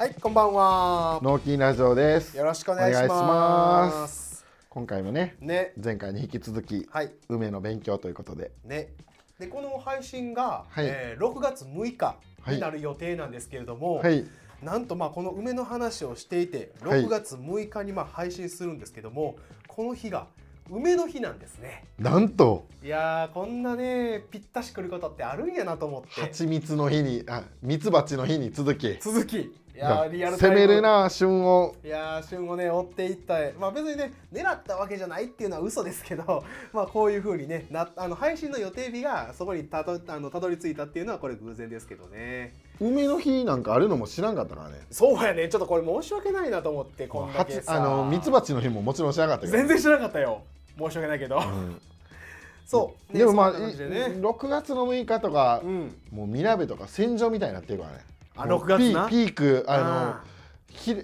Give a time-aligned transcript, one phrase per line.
[0.00, 1.20] はい、こんばんは。
[1.22, 2.34] 納金ラジオです。
[2.34, 4.46] よろしくお願いします。
[4.70, 8.94] 今回もね、ね、前回に引き続き、はい、梅の勉強ということで、ね。
[9.38, 12.16] で、この配信が、はいえー6月6日
[12.48, 14.24] になる予定なんですけれども、はい、
[14.62, 19.36] なんとまあこの梅の話をしていて、はい6月6日にまあ配信するんですけども、
[19.68, 20.28] この日が
[20.70, 21.84] 梅の日なんですね。
[21.98, 26.22] なんといやーこんなねぴったしくることってあるんやなと思って。
[26.22, 29.59] 蜂蜜の日に、あ、蜜蜂の日に続き、続き。
[29.74, 30.54] いやーリアル攻ム。
[30.56, 31.74] めるな旬を。
[31.84, 42.54] いやー旬をね追っていったまあ別にね狙ったわけじゃないっていうのは嘘ですけど まあこういう風にねなあの配信の予定日がそこにたどあのたどり着いたっていうのはこれ偶然ですけどね。
[42.80, 44.80] 梅の日なんかあるのも知らんかったからね。
[44.90, 45.48] そうやね。
[45.48, 49.58] ちょっとこれ申し訳ないなと思ってこんだけあの蜜蜂の日ももちろん知らなかったけど。
[49.58, 50.42] 全然知らなかったよ。
[50.78, 51.80] 申し訳ないけど、うん。
[52.64, 54.04] そう、ねでもまあ、でね。
[54.20, 55.96] 6月の6日とか、うん。
[56.10, 57.98] もうみなべとか戦場みたいになってるからね。
[58.36, 60.24] あもう6月なピークあのあ
[60.68, 60.96] ひ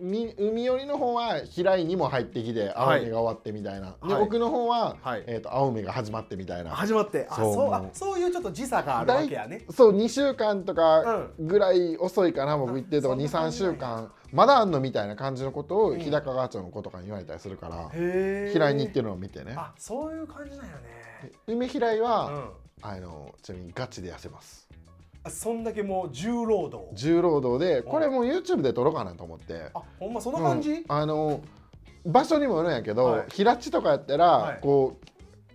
[0.00, 4.22] み海寄りの方は平井にも入ってきて青梅が終わってみたいな、ではい。
[4.22, 5.24] 奥の方は、はい。
[5.26, 6.70] えー、と青梅が始まってみたいな。
[6.70, 7.72] 始まってあそうそう。
[7.72, 9.64] あそういうちょっと時差があるわけやね。
[9.70, 19.54] そう2週間とかぐらい遅いかな、僕言ってるとあそんな23感じなんや週間まだあんのみたいな感じのことをうん日高川町の子とかに言われたりするから、へえ平井に行ってるのを見てね。
[19.56, 21.32] あそういう感じなんやね。
[21.46, 22.48] 梅平井は、うん。
[22.80, 24.67] あのちなみにガチで痩せます。
[24.67, 24.67] あ
[25.28, 26.88] そんだけもう重労働。
[26.94, 29.70] 重労働でこれもう YouTube で撮ろうかなと思って。
[29.74, 30.84] あほんまそんな感じ、うん。
[30.88, 31.40] あの
[32.06, 33.26] 場所にもよるんやけど、はい。
[33.30, 34.58] 平地とかやったら、はい。
[34.60, 35.06] こう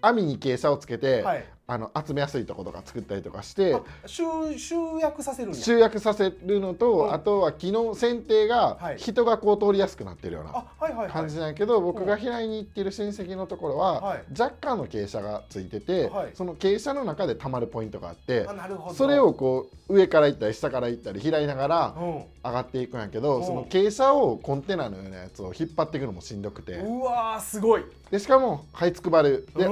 [0.02, 4.24] 網に傾斜をつけて、はいあの集めやすいところとか作ったりとかしてあ集
[4.58, 7.14] 集約させる集約させるのと、うん。
[7.14, 8.98] あとは木の剪定がはい。
[8.98, 14.24] 人がこう通りやすくなってるような感じなんやけど、僕が平井に行ってる親戚のところは、はい。
[14.38, 16.32] 若干の傾斜がついてて、はい。
[16.34, 18.46] その傾斜の中でたまるポイントがあって
[18.94, 22.24] それをこう上から行ったり下から行ったり開いながらうん。
[22.44, 23.46] 上がっていくんやけど、うん。
[23.46, 26.74] その傾斜をコンテナのようなやつを引っ張っていくのもしんどくて。
[26.74, 27.86] うわーすごい。
[28.12, 29.48] でしかも這いつくばる。
[29.56, 29.70] で、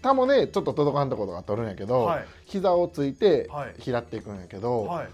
[0.00, 2.26] うんたもでちょっと届かんところが取るんやけど、はい。
[2.46, 3.74] 膝をついてはい。
[3.78, 5.08] 拾っていくんやけど、はい。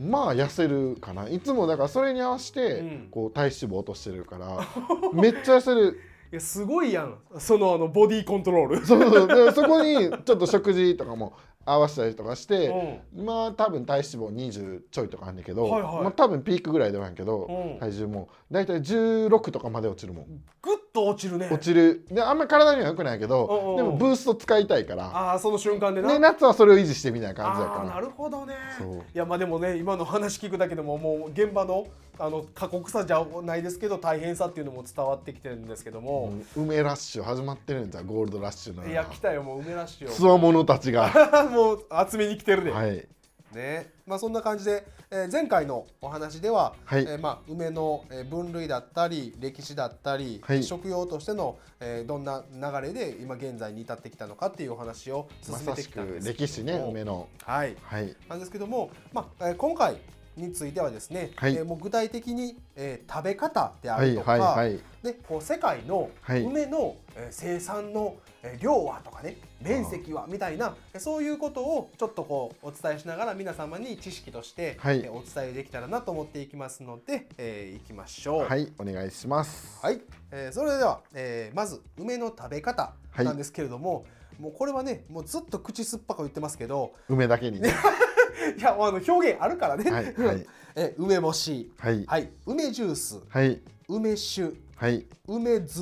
[0.00, 1.28] まあ痩せるかな。
[1.28, 3.08] いつもだからそれに合わせて、うん。
[3.10, 4.66] こう体脂肪落としてるから
[5.12, 6.00] めっちゃ痩せる。
[6.32, 7.18] いやすごいやん。
[7.38, 8.86] そのあのボディコントロール。
[8.86, 9.28] そうそう。
[9.28, 16.02] でそこにちょっと食事とかも合わせたりとかして、う今多分体脂肪20ちょいとかあんねんけど、はいはい。
[16.02, 17.78] まあ、多分ピークぐらいではんやけど、うん。
[17.78, 20.26] 体重も大体16とかまで落ちるもん。
[20.60, 21.48] ぐっと落ちるね。
[21.50, 22.04] 落ちる。
[22.10, 25.06] であんまり体には良くないけど、うんうんでもブースト使いたいから。
[25.06, 26.08] ああその瞬間でな。
[26.08, 28.00] で夏はそれを維持してみたいな感じだから。
[28.00, 28.54] るほどね。
[28.78, 28.96] そう。
[28.98, 31.86] いやまあでもね今の話聞くだけでももう現場の
[32.18, 41.10] あの過酷さじゃないですけど大変さっていうのも伝わってきてるんですけども、うん梅ラッシュ始まってるんじゃゴールドラッシュのいや来たよもう梅ラッシつュわものたちが
[41.46, 43.06] をもう集めに来てるで、はい
[43.52, 43.90] ね。
[44.06, 47.02] まあそんな感じで、えー前回のお話では、はい。
[47.02, 50.62] えーまあ梅のえー分類だったり歴史だったり、はい。
[50.64, 57.28] 食用としての、えーどんな流れで今現在に至ってきたのかっていうお話を進めてきたんです歴史ね梅の。
[57.44, 57.76] はい。
[57.82, 58.16] はい。
[58.28, 59.96] なんですけども、まあ、えー今回
[60.36, 61.56] についてはですね、はい。
[61.56, 66.42] えーもう具体的に、えー食べ方であはいるとか、はいはいでこう世界のはい。
[66.42, 74.98] 梅の、えー生産の、えー量はとかね面積はみたいなえーそういうことをちょっとこうお伝えしながら皆様に知識として、はい。
[74.98, 78.44] えーお伝えできたらなと思っていきますので、えーいきましょう。
[78.44, 79.80] はいお願いします。
[79.82, 80.00] はい、
[80.30, 84.04] えーそれでは、えーまず梅の食べ方なんですけれども、
[84.38, 87.72] もうこれはねもうずっと口酸っぱく言ってますけど梅だけにね
[88.58, 90.46] いやあの表現あるからね、はいはい。
[90.74, 92.04] え梅干し、はい。
[92.06, 93.20] はい、梅ジュース。
[93.28, 93.60] はい。
[93.88, 94.56] 梅酒。
[94.76, 95.06] はい。
[95.28, 95.80] 梅酢、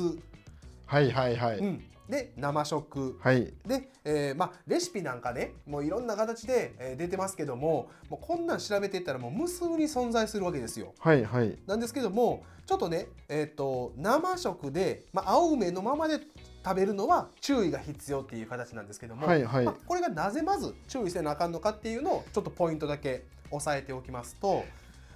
[0.85, 3.17] はいはいはういん、で生食。
[3.21, 3.53] はい。
[3.65, 10.93] で、えーまあ、レシピなんかねもういろんな形で、えー出てますけどももうこんなん調べていったらもう無数に存在するわけですよ。
[10.99, 11.57] はいはい。
[11.65, 16.19] なんですけどもちょっとね、えー、と生食で、まあ、青梅のままで
[16.63, 19.65] 食べるのは注意が必要っていう形なんですけども、はいはい。
[19.65, 24.63] まあ、これがなぜまず注意せなあかんのかっていうのをちょっとポイントだけ押さえておきますと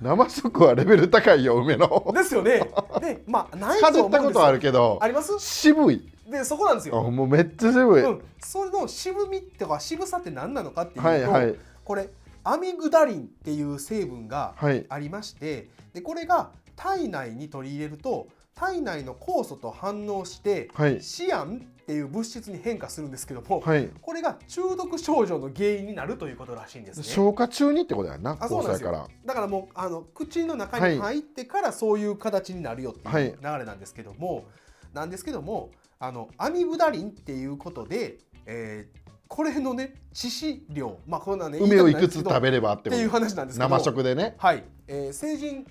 [0.01, 2.11] 生食はレベル高いよ梅の。
[2.13, 2.69] ですよね。
[2.99, 5.37] でまあないと思ったことあるけどあります？
[5.39, 6.11] 渋い。
[6.29, 11.55] でそこなんですあよ、もうめっちゃ渋い、うん、それの渋みってか渋さって何なのかっていうと、はいはい。
[11.83, 12.09] これ
[12.43, 21.01] アミグダリンっていう成分がはいありましてでこれが体内に取り入れると体内の酵素と反応して、はい。
[21.01, 23.89] シアンっていう物質に変化するんですけども、はい。
[24.01, 27.03] これが中毒症状の原因になるということらしいんですね。
[27.03, 29.03] 消化中にってことやんなあそうなんですやから。
[29.03, 33.25] よだからもうあの口の中に入ってからそういう形になるよっていうはい。
[33.25, 34.45] 流れなんですけども、
[34.93, 43.69] なんですけどもあのアミブダリンっていうことで、えーこれのね致死量まあこんなね梅をいくつ食べべればっていう話なんですけど。
[43.69, 44.35] 生食でね。
[44.37, 45.65] はい、えー成人はい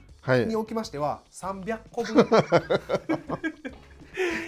[0.47, 2.27] におきましては300個分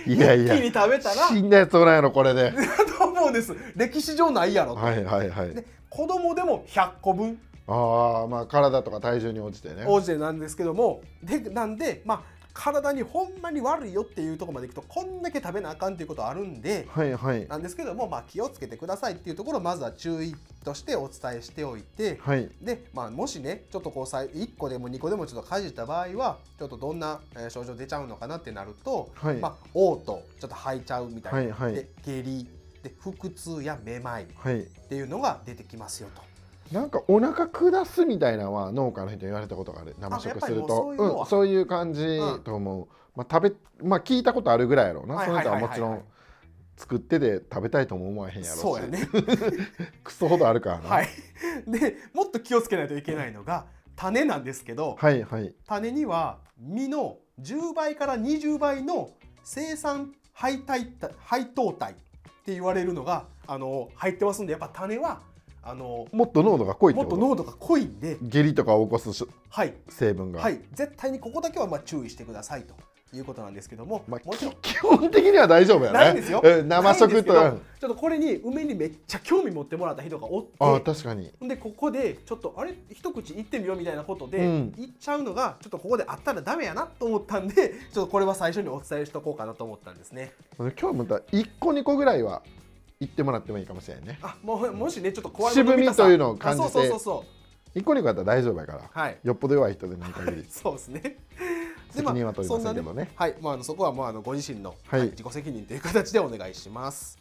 [0.07, 0.55] いやいや。
[0.55, 2.53] 一気に食べたら死んだやつおらんやろこれで。
[2.99, 3.55] と思うんです。
[3.75, 7.39] 歴史上ないやろと、はいはいはいで子供でも100個分
[7.69, 9.85] ああまあ体とか体重に応じてね。
[9.87, 11.03] 応じてなんですけども。
[11.23, 17.47] でなんでまあ体にほんまに悪いよっていうところまでいくとこんだけ食べなあかんっていうことあるんではいはい。
[17.47, 22.49] なんですけども、まあ、気をつけてくださいっていうところをまずは注意としてお伝えしておいてはい。
[22.63, 29.37] で、まあ、もしねちょっとこうさい1個でも2個でもちょっとかじった場合はちょっとどんなえー症状出ちゃうのかなってなると、はい。
[29.37, 30.05] まあ、嘔吐
[30.41, 31.75] ちょっと吐いちゃうみたいな、はいはい。
[31.75, 32.49] で下痢
[32.83, 34.65] で腹痛やめまいっはい。
[34.89, 36.23] ていうのが出てきますよと。
[36.73, 39.95] なんかお腹下すみたいなのは農家の人に言われたことがある。
[39.99, 40.65] 生食すると。
[40.65, 41.21] うそういうのは。
[41.21, 45.71] うん、そういう感じと思う、まあ食べまあ聞いたことあるぐらいやろうな、はいその人ははいはい。
[45.71, 46.17] はいもちろん
[46.77, 48.61] 作ってで食べたいとも思わへんやろし。
[48.61, 49.09] そうやね。
[50.05, 50.89] クソほどあるからな。
[50.89, 51.09] はい、
[51.67, 53.67] でもっと気をつけないといけないのが
[53.97, 55.55] 種なんですけど、はいはい。
[55.67, 59.11] 種には実の10倍から20倍の
[59.43, 61.95] 生産配体配糖体っ
[62.45, 65.23] て言われるのがあの入ってますんでやっぱ種は
[65.69, 67.17] あのもっと濃度が濃いもっこと？
[67.17, 69.75] と濃度が濃いんで、下痢とかを起こすしはい。
[69.89, 72.75] 成分が、はい、絶対にここだけはまあ注意してくださいと
[73.17, 74.55] いうことなんですけども、まあ、もちろん。
[74.63, 75.99] き基本的には大丈夫やね。
[75.99, 76.41] ないんですよ。
[76.45, 80.51] うん生食とちょっとこれに梅にめっちゃ興味持ってもらった人がおって。
[80.61, 81.33] ああ確かに。
[81.41, 84.73] でここでちょっとあれ一口いってみようみたいなことで、うん。
[84.77, 90.33] 言っちゃうのがちょっとここであったらダメやなと思ったんでちょっとこれは最初にお伝えしとこうかなと思ったんですね。
[90.59, 92.43] 今日また1個2個ぐらいは
[93.01, 94.19] 言ってもらってもいいかもしれんね。
[94.23, 96.67] あもうもしねちょっと怖い渋みというのを感じて。
[96.67, 97.25] あそうそうそうそ
[97.75, 97.79] う。
[97.79, 98.91] 1個2個やったら大丈夫やから。
[98.91, 99.19] はい。
[99.23, 100.45] よっぽど弱い人でない限り。
[100.49, 101.19] そうですね。
[101.91, 103.05] 責任は取りませんけどね。
[103.05, 105.01] そんなはい、まああのそこはもうあのご自身の、はい。
[105.01, 107.19] はい自己責任という形でお願いします。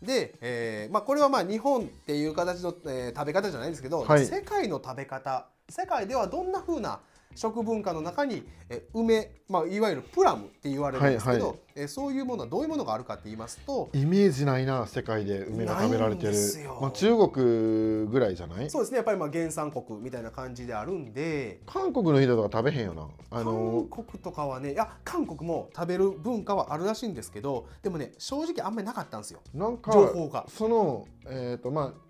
[0.00, 4.26] で、えーまあ、これはまあ日本っていう形の、えー食べ方じゃないんですけど、はい。
[4.26, 5.48] 世界の食べ方。
[5.68, 7.00] 世界ではどんな風な
[7.36, 11.58] 食文化の中に、えー梅、まあ、いわゆるプラムって言われるんですけど、はいはい。
[11.76, 16.32] えーそういうものはどういうものがあるかって言いますとイメージないな世界で梅が食べられてる。
[16.80, 18.70] まあ、中国ぐらいじゃない？
[18.70, 18.96] そうですね。
[18.96, 23.06] やっぱりまあ原産国みたいな感じであるんで韓国の人とか食べへんよな。
[23.30, 29.40] あの韓国とかはねいや韓国も食べる文化はあるらしいんですけどでもね正直あんまりなかったんですよ。
[29.52, 30.46] なんか情報が。
[30.48, 32.05] そのえっ、とまあ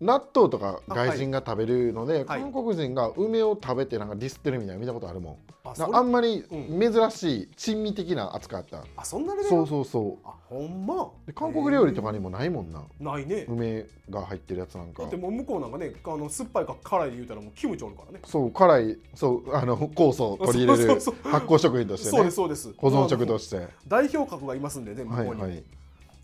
[0.00, 2.24] 納豆とか外人が食べるので、はい。
[2.24, 5.36] 韓国人が梅を食べてなんかディスってるみたいなの見たことあるもん。
[5.64, 6.92] あなあんまりうん。
[6.92, 21.12] 珍しい珍味的な扱いあった、あそんなレベルそうそうそあほんま韓国料理とかにもないもんなえーないね梅が入ってるやつなんかだってもう向こうなんかねあの酸っぱいか辛いで言うたらもうキムチおるからねそう辛いそうあの酵素を取り入れる発
[21.46, 25.64] 酵食品としてそうでねすそうです保存食としして代表格がいますんでね向こうにも、はいはい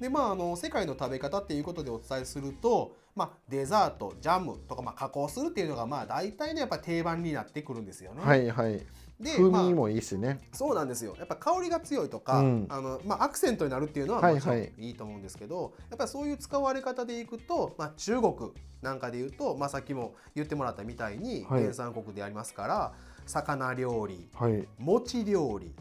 [0.04, 8.84] でまああの世界の食べ方っていうことでお伝えするとまあデザートジャムとかまあ加工するっていうのがまあ大体ねやっぱ定番になってくるんですよね、はいはい。
[9.18, 11.14] でまあ風味もいいしね、そうなんですよ。
[11.18, 12.66] やっぱ香りが強いとか、うん。
[12.68, 14.60] あのまあ、アクセントになるっていうのはもちろんはい。
[14.60, 18.34] はいいいと思うんですけど、やっぱりそういう使われ方でいくと、まあ、中国
[18.82, 21.62] なんかで言うと、まあ、さっきも言ってもらったみたいにはい。
[21.62, 22.92] 原産国でありますから、
[23.24, 24.68] 魚料理はい。
[24.78, 25.74] 餅料理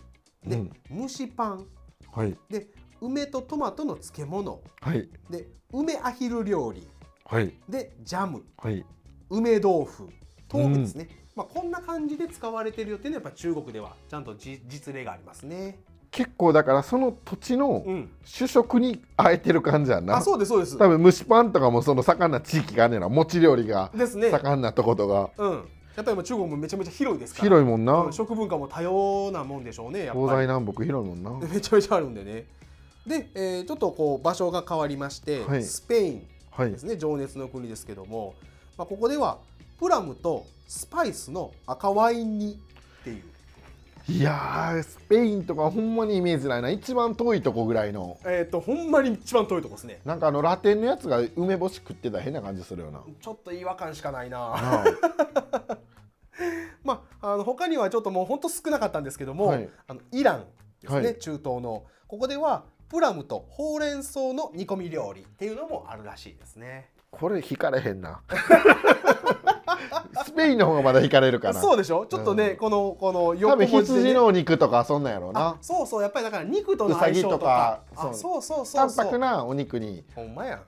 [0.48, 1.02] で、うん。
[1.02, 1.66] 蒸しパン
[2.14, 2.38] はい。
[2.50, 2.68] で
[3.04, 4.62] 梅とトマトの漬物。
[4.80, 5.10] はい。
[5.30, 6.88] で梅アヒル料理。
[7.25, 7.54] はい。
[7.68, 8.46] でジャム。
[8.58, 8.86] はい。
[9.30, 10.08] 梅豆腐。
[10.51, 15.80] 豆腐ですね、まあ、こんな感じで使われてるよっていうのはやっぱ中国ではちゃんとじ実例がありますね。
[16.12, 20.18] 結構だからその土地のうん、主食にあえてる感じやんな。
[20.18, 20.77] あそうですそうです。
[20.77, 24.30] 多分蒸しパンとかもその盛んな地域があんねんな餅料理がですね。
[24.30, 25.32] 盛んなとことが。
[25.38, 25.70] うん。
[25.96, 27.44] やっぱり中国もめちゃめちゃ広いですから。
[27.44, 27.94] 広いもんな。
[27.96, 30.06] うん食文化も多様なもんでしょうね。
[30.06, 30.22] やっぱり。
[30.22, 31.48] 東西南北広いもんな。
[31.48, 32.46] でめちゃめちゃあるんでね。
[33.07, 35.63] で、えーちょっとこう場所が変わりまして、はい。
[35.63, 36.72] スペインはい。
[36.72, 38.36] ですね、情熱の国ですけども、
[38.77, 39.39] まあ、ここでは
[39.79, 43.24] プラムとスパイスの赤ワイン煮っていう、
[44.07, 46.69] いやースペインとかほんまにイメージないな。
[46.69, 48.17] 一番遠いとこぐらいの。
[48.25, 50.00] えっ、とほんまに一番遠いとこですね。
[50.05, 53.01] なんかあのラテンのやつが梅干し食ってたら変な感じするよな。
[53.19, 54.55] ちょっと違和感しかないな。
[56.83, 59.69] まあ、あの他にはちょっともう本当少なかったんですけども、はい。
[59.88, 60.45] あのイラン
[60.81, 61.17] ですね、はい。
[61.17, 61.83] 中東の。
[62.07, 66.92] ここではプラムとほうれん草の煮込み料理っていうのもあるらしいですね。
[67.10, 68.22] これ引かれへんな。
[70.24, 71.60] スペインの方がまだ引かれるかな。
[71.60, 72.06] そうでしょ？
[72.06, 72.58] ちょっとね、うん。
[72.58, 77.80] このこの多分横文字で、ね、羊のお肉とかそんなんやろうあなそうそうやっぱりだから肉との相性とか。
[77.90, 79.06] とかそうそうそ淡うそう。
[79.08, 80.06] 白なお肉に。
[80.16, 80.60] ほんまや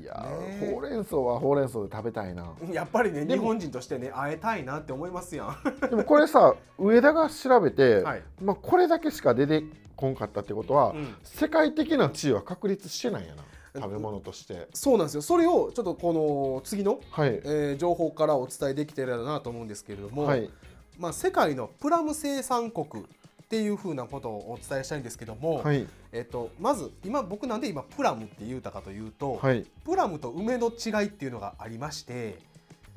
[0.00, 0.14] いや
[0.60, 2.52] ほうれん草はほうれん草で食べたいな。
[2.72, 5.56] やっぱりね日本人としてね会えたいなって思いますやん。
[5.88, 8.22] でもこれさ上田が調べて、はい。
[8.42, 9.62] まあ、これだけしか出て
[9.96, 11.14] こんかったってことは、うん。
[11.22, 13.42] 世界的な地位は確立してないんやな。
[13.74, 14.68] 食べ物として。
[14.72, 15.22] そうなんですよ。
[15.22, 17.40] それをちょっとこの次の、はい。
[17.44, 20.50] えー情報からお伝えできてるなと思うんですけれども、はい。
[20.98, 23.04] まあ、世界のプラム生産国
[23.50, 25.84] っていうふうなことをお伝えしたいんですけども、はい。
[26.12, 29.66] えっと、まず今僕なんで今プラムって言うたかというと、はい。
[29.84, 32.38] プラムと梅の違いっていうのがありまして、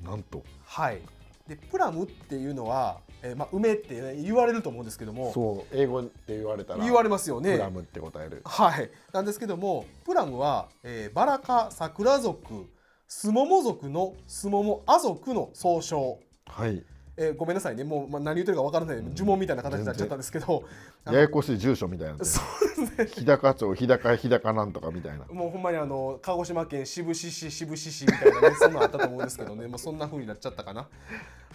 [0.06, 0.44] なんと。
[0.66, 1.02] はい、
[1.48, 7.54] でプラムっていうのは、えーまあ、梅って、ね、言われると思うんですけどもそう英語って言われたら言われますよね。
[7.54, 7.70] プラ。
[7.72, 8.42] ムって答える。
[8.46, 12.70] はい、なんですけどもプラムは、えーバラ科桜属
[13.08, 16.84] スモモ属のスモモア属の総称、はい
[17.16, 17.84] えーごめんなさいね。
[17.84, 19.02] もう、まあ、何言ってるか分からない。
[19.02, 20.64] 呪文みたいな形になっちゃったんですけど、
[21.06, 23.22] ややこしい住所みたいなそうですね。
[23.22, 25.26] 日高町日高日高なんとかみたいな。
[25.26, 29.68] もうほんまにあの鹿児島県志布志市志布志市みたいなね そんなのあったと思うんですけどね。
[29.68, 30.88] もうそんな風になっちゃったかな。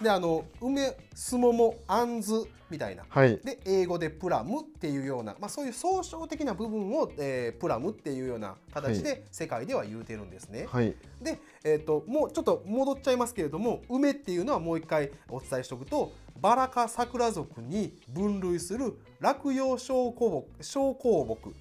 [0.01, 3.05] であの梅すももあんずみたいな。
[3.09, 3.39] はい。
[3.39, 10.67] で英語でプラムっていうような、まあ、そういう総称的な部分を、えープラムっていうような形で世界では言うてるんですね。
[10.69, 10.95] はい。
[11.21, 21.55] で、えー、ともうちょっと戻っちゃいますけれども梅っていうのはもう一回お伝えしておくとバラ科桜属に分類する落葉小香木小香木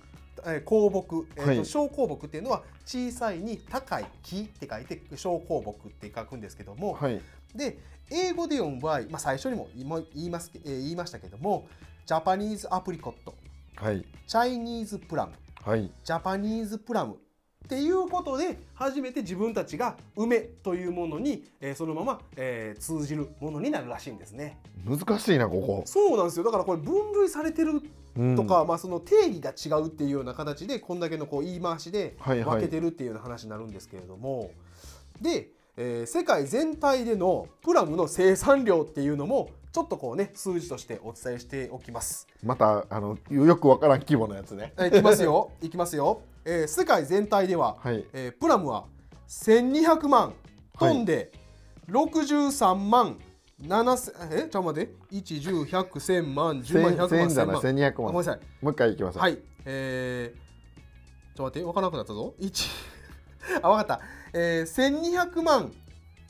[0.46, 1.66] えー香木、えーとはい。
[1.66, 7.22] 小香木っていうのは小さいに高い木って書いて小香木って書くんですけども、はい。
[7.56, 7.80] で
[8.12, 11.68] 英語で読む場合、まあ、最初にも言いも言います、えー言いましたけども
[12.06, 13.36] ジャパニーズアプリコット
[13.76, 14.06] はい。
[14.26, 15.34] チャイニーズプラム
[15.64, 15.92] はい。
[16.04, 17.16] ジャパニーズプラム
[17.66, 24.58] っていうことで初めて自分たちが梅というものに、えーそのまま、えー通じるものになるらしいんですね。
[24.86, 26.46] 難しいなここ、そうなんですよ。
[26.46, 27.82] だからこれ分類されてる
[28.16, 28.36] うん。
[28.36, 32.56] とか、まあ、その定義が違うっていうような形でこんだけのこう言い回しではいはい。
[32.62, 34.50] 分けてるっていうような話になるんですけれども、
[35.22, 42.28] で、えー世界全体でのプラムの生産量っていうのもちょっとこうね数字としてお伝えしておきます。
[42.44, 44.74] またあのよくわからん規模のやつね。
[44.78, 45.52] えーいきますよ。
[45.62, 48.04] いきますよ、えー世界全体では、はい。
[48.14, 48.86] えープラムは
[49.28, 50.34] 1200万
[50.80, 51.32] トンで
[51.90, 53.20] 63万
[53.62, 54.94] 7000えちょっと待って。
[55.16, 57.62] 110100100万10万100 1000万1000じゃない万。
[57.62, 57.92] 1200万。
[57.92, 58.40] あごめんなさい。
[58.62, 59.38] もう一回いきますはい。
[59.66, 61.66] えー、ちょっと待って。
[61.66, 62.34] 分からなくなったぞ。
[62.40, 62.68] 1
[63.62, 64.02] あ分かった、
[64.40, 65.72] えー、1200万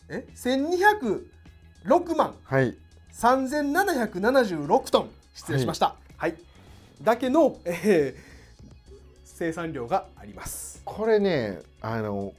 [0.07, 2.73] え？1206万はい。
[3.13, 5.09] 3776トン。
[5.35, 5.95] 失礼しました。
[6.15, 6.35] はい、
[7.03, 8.37] だけの、えー
[9.25, 10.81] 生産量があります。
[10.83, 12.33] これねあの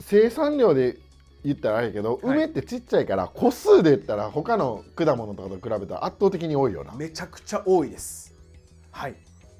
[0.00, 0.96] 生産量で
[1.44, 2.36] 言ったらあれやけど、はい。
[2.38, 6.94] 梅ってちっちゃいから個数で言ったら他の果物とかと比べたら圧倒的に多いよな。
[6.94, 8.34] めちゃくちゃ多いです。
[8.90, 9.14] はい。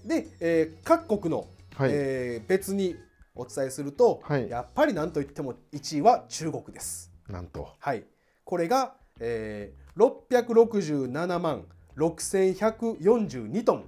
[0.04, 1.46] で、えー各国の、
[1.76, 2.96] はい、えー別に
[3.36, 4.48] お伝えすると、はい。
[4.48, 7.12] やっぱり何といっても1位は中国です。
[7.28, 7.68] なんと。
[7.78, 8.04] はい。
[8.44, 11.64] これが、えー、667万
[11.96, 13.84] 6142トン。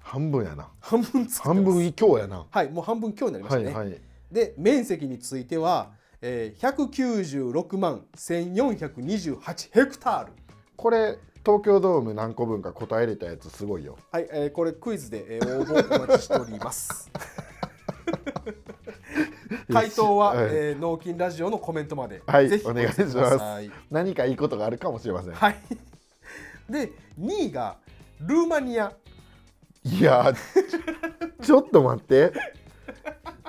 [0.00, 0.68] 半分やな。
[0.80, 2.46] 半分半分以強やな。
[2.50, 2.70] はい。
[2.70, 4.00] もう半分強になりましたね、はいはい。
[4.32, 10.32] で面積については、えー、196万1428ヘクタール。
[10.76, 13.96] これ東京ドーム何個分か答えれたやつすごいよ。
[14.10, 17.10] はい、えー、これクイズで、えー、応募お待ちしております
[19.72, 20.46] 回答は、はい。
[20.50, 23.70] えー、脳筋ラジオのコメントまで、はいぜひお願いします。
[23.90, 25.56] 何かいいことがあるかもしれません、はい。
[26.68, 27.76] で2位が
[28.20, 28.92] ルーマニア。
[29.84, 30.32] いや
[31.42, 32.32] ちょっと待って。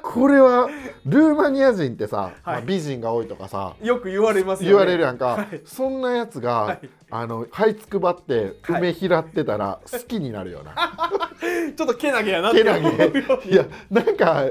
[0.02, 0.70] これは
[1.06, 4.70] ルーマニア人ってさ、まあ美人が多いとかさよく言われますよね。
[4.72, 5.62] 言われるやんか、はい。
[5.66, 10.74] そんなやつが、はいあの這いつくばって梅拾ってたら好きになるよな、
[11.78, 12.90] ちょっとけなげやなけなげ。
[12.90, 14.46] いやなんか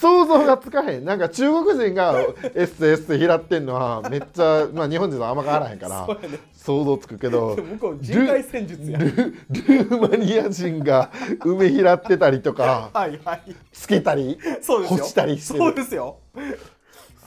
[0.00, 1.04] 想像がつかへん。
[1.04, 2.18] なんか中国人が
[2.54, 6.08] エッセエッセ拾ってんのはめっちゃ、まあ、日本人とあんま変わらへんから
[6.54, 8.98] 想像つくけど向こう人海戦術や。
[8.98, 11.10] ルルーマニア人が
[11.44, 13.54] 梅拾ってたりとかはいはい。
[13.74, 14.98] つけたりそうですよ。
[15.00, 15.58] 干したりしてる。
[15.58, 16.16] そうですよ。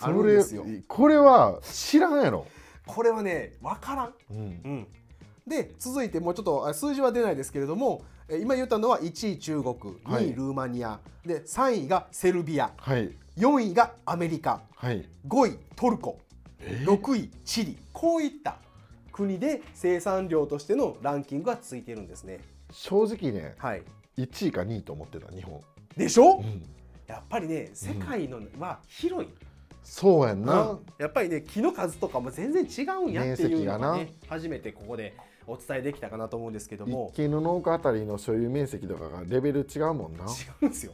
[0.02, 0.44] それ
[0.88, 2.48] これは知らんやろ、
[2.96, 4.14] これはね分からん。
[4.32, 4.38] うん。
[4.38, 4.88] うん、
[5.48, 10.30] で続いてもうちょっとあ数字は出ないですけれどもえー今言ったのは1位中国2はい。
[10.30, 13.12] 位ルーマニア、で3位がセルビアはい。
[13.38, 15.08] 4位がアメリカはい。
[15.28, 16.20] 5位トルコ
[16.60, 17.78] え？6位チリ。
[17.94, 18.58] こういった
[19.12, 22.40] 国で生産量としてのランキングがついてるんですね。
[22.72, 23.84] 正直ねはい、
[24.18, 25.60] 1位か2位と思ってた日本、
[25.98, 26.64] でしょ、うん。
[27.08, 29.30] やっぱりね世界のは広い、
[29.90, 35.16] そうやんな、やっぱりね木の数とかも全然違うんやっていうのが面ね初めてここで
[35.48, 40.28] お伝えできたかなと思うんですけども一軒の農家あたりの所有面積とかがレベル違うもんな違
[40.62, 40.94] うんですよ。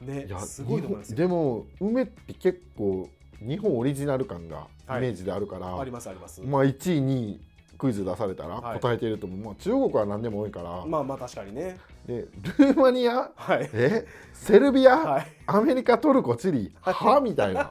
[0.00, 1.16] ねいやすごいと思いますよ。
[1.16, 3.08] でも梅って結構
[3.40, 6.40] 日本オリジナル感がはいイメージであるから、ありますあります。
[6.40, 7.40] まあ1位2位
[7.76, 11.76] クイズ出されたらはい答えてると思う、まあ、中国は何でも多いから、まあまあ確かにね。
[12.08, 12.26] で
[12.58, 13.30] ルーマニア？
[13.36, 13.68] はい。
[13.74, 14.06] え？
[14.32, 15.26] セルビア、はい。
[15.46, 16.74] アメリカトルコチリ？
[16.80, 16.94] はい。
[16.94, 17.20] は？
[17.20, 17.70] みたいな。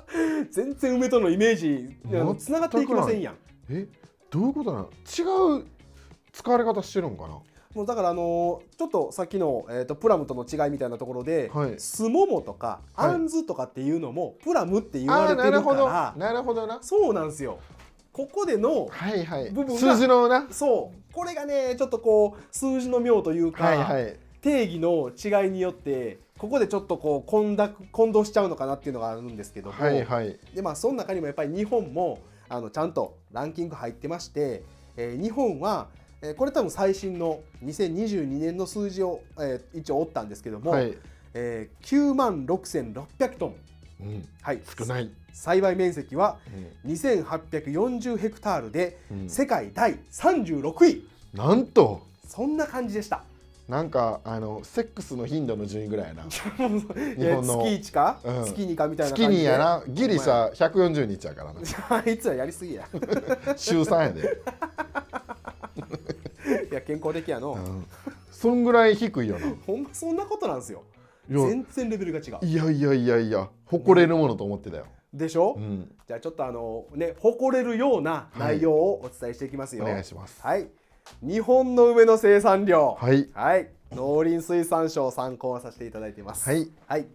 [0.52, 1.96] 全然梅とのイメージ
[2.38, 3.36] つながっていきませんやん。
[3.70, 3.88] え？
[4.30, 4.90] どういうことなの？
[4.90, 5.64] 違う
[6.32, 7.38] 使われ方してるんかな？
[7.74, 11.74] もうだからあのーちょっとさっきの、えー、とプラムとの違いみたいなところで、はい。
[11.78, 13.10] スモモとかはい。
[13.12, 15.86] アンズとかっていうのもプラムって言わああれてるかなるほど。
[15.86, 16.78] ら、なるほどな。
[16.82, 17.58] そうなんですよ。
[18.12, 19.50] ここでのはいはい。
[19.50, 20.46] 部分が数字のな。
[20.50, 24.16] そうこれがねちょっとこう数字の妙というか、はいはい。
[24.40, 30.38] 定義の違いによってここでちょっとこう混濁混同しちゃうのかなっていうのがあるんですけども、はいはい。
[30.54, 34.62] でまあその中にもやっぱり日本もあのちゃんとランキング入ってまして、
[34.96, 35.88] えー日本は、
[36.22, 40.96] えーこれ多分最新の2022年の数字を、えー一応追ったんですけども、はい、
[41.34, 43.56] えー9万6600トン、
[44.00, 46.38] うん、はい、少ない、栽培面積は
[46.84, 46.92] うん。
[46.92, 49.28] 2840ヘクタールでうん。
[49.28, 51.08] 世界第36位。
[51.34, 52.06] なんと。
[52.26, 53.24] そんな感じでした。
[53.68, 56.24] なんかあのセックスの頻度の順位ぐらいやな。
[56.30, 57.62] 日本の。
[57.64, 58.44] 月1か、うん。
[58.44, 59.28] 月2かみたいな感じで。
[59.28, 59.82] 月にやな。
[59.86, 61.60] ギリシャ140日やからな。
[61.90, 62.88] あいつはやりすぎや。
[63.56, 64.40] 週3やで、
[66.70, 67.86] いや健康的やの、うん、
[68.30, 69.54] そんぐらい低いよな。
[69.66, 70.82] ほんまそんなことなんですよ
[71.28, 72.46] 全然レベルが違う。
[72.46, 79.84] いやいやいやいや誇れるものと思ってたよ、でしょ、うん、じゃあちょっとあのね誇れるような内容をお伝えしていきますよ。
[79.84, 80.40] お願いします。
[80.42, 80.68] はい。
[81.22, 82.96] 日本の梅の生産量。
[83.00, 83.28] はい。
[83.32, 83.70] はい。
[83.92, 86.48] 農林水産省を参考させていただいてます。
[86.48, 86.70] はい。
[86.86, 87.06] はい。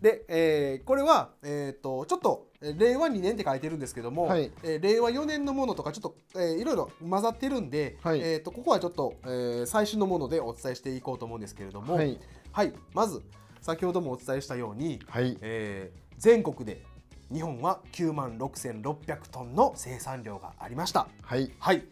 [0.00, 4.50] で、えーこれは、えー、とちょっとえー令和2年って書いてるんですけども、はい。
[4.62, 8.20] えー令和4年のものとかちょっと、えーいろいろ混ざってるんで、はい。
[8.20, 12.18] えー、とここはちょっと、えー最新のものでお伝えしていこうと思うんですけれども、はい。
[12.52, 13.22] はい、まず
[13.66, 16.82] 先ほどもお伝えしたように、はいえー全国で
[17.30, 21.08] 日本は9万6600トンの生産量がありました。
[21.20, 21.82] はいはい、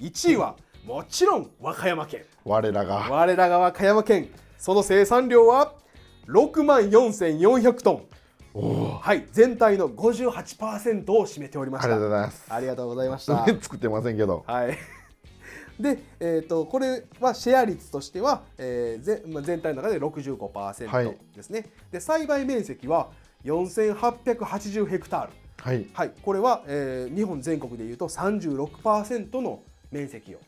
[0.00, 0.56] 1位は
[0.86, 2.24] もちろん和歌山県。
[2.44, 5.74] 我らが我らが和歌山県、その生産量は
[6.28, 8.98] 6万4400トン。
[9.02, 12.08] はい、全体の58%を占めておりまありがとうした。
[12.08, 13.44] ございますありがとうございました。
[13.60, 14.78] 作ってませんけどはい。
[15.80, 20.10] で、えー、とこれはシェア率としては、えーぜまあ、全体の中ではい。
[20.10, 23.10] 65%ですね、で栽培面積は
[23.44, 25.86] 4880ヘクタール、はい。
[25.92, 30.38] はい、これは、えー日本全国でいうと36%の面積を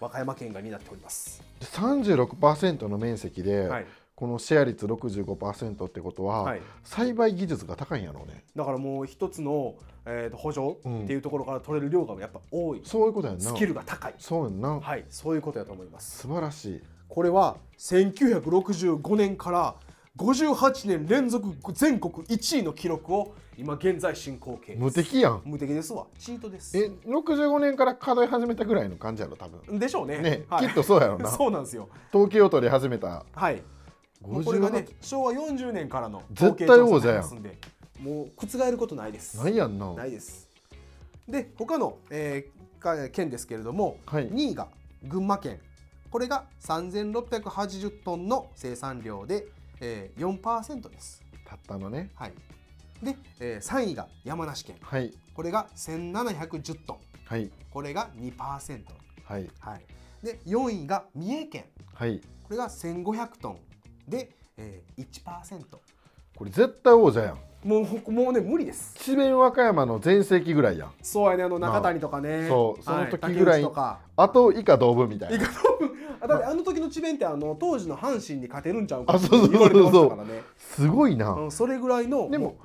[0.00, 1.42] 和歌山県が担っております。
[1.60, 6.60] 36%の面積で、はいこのシェア率65%ってことは、はい。
[6.84, 8.44] 栽培技術が高いんやろうね。
[8.54, 9.74] だからもう一つの、
[10.06, 13.44] えー、と補助っていうところから取れる量がやっぱ多い、そういうことやんな。
[13.44, 16.18] スキルが高い、そうやんな、はい、そういうことやと思います。
[16.18, 16.82] 素晴らしい。
[17.08, 19.74] これは1965年から
[20.16, 24.76] 58年連続全国1位の記録を今現在進行形。
[24.76, 25.42] 無敵やん。
[25.44, 26.06] 無敵ですわ。
[26.18, 26.78] チートです。
[26.78, 29.78] え65年から数え始めたぐらいの感じやろ多分。
[29.78, 30.18] でしょうね。
[30.18, 30.68] ね、はい。
[30.68, 31.30] きっとそうやろな。
[31.32, 31.88] そうなんですよ。
[32.12, 33.24] 統計を取り始めた。
[33.32, 33.60] はい
[34.26, 37.58] もうこれがね昭和40年からの統計調査になりますんで
[38.00, 40.48] もう覆ることないですないやんなないです
[41.28, 44.68] で他の、えーか県ですけれども、はい2位が
[45.02, 45.58] 群馬県
[46.10, 49.46] これが3680トンの生産量で、
[49.80, 52.32] えー、4%ですたったのねはい。
[53.02, 54.76] で、えー、3位が山梨県。
[54.80, 56.98] はいこれが1710トン。
[57.24, 58.32] はいこれが2%。
[59.24, 59.82] はいはい。
[60.22, 61.64] で、4位が三重県。
[61.92, 63.58] はいこれが1500トン。
[64.08, 65.64] で、えー、1%。
[66.36, 68.94] これ絶対王者やんもう、もうね、無理です。
[68.98, 72.46] 智弁和歌山の全盛期ぐらいやんそうやね、あの中谷とかね。
[72.48, 74.00] そうそのはい時ぐらい竹内とか。
[74.16, 75.80] あと以下同文みたいないかと
[76.20, 80.42] あだってあの時の智弁ってあの当時の阪神に勝てるんちゃうかってあそうそうそうそう言われてましたからね。
[80.58, 82.56] すごいな、うん、それぐらいのでも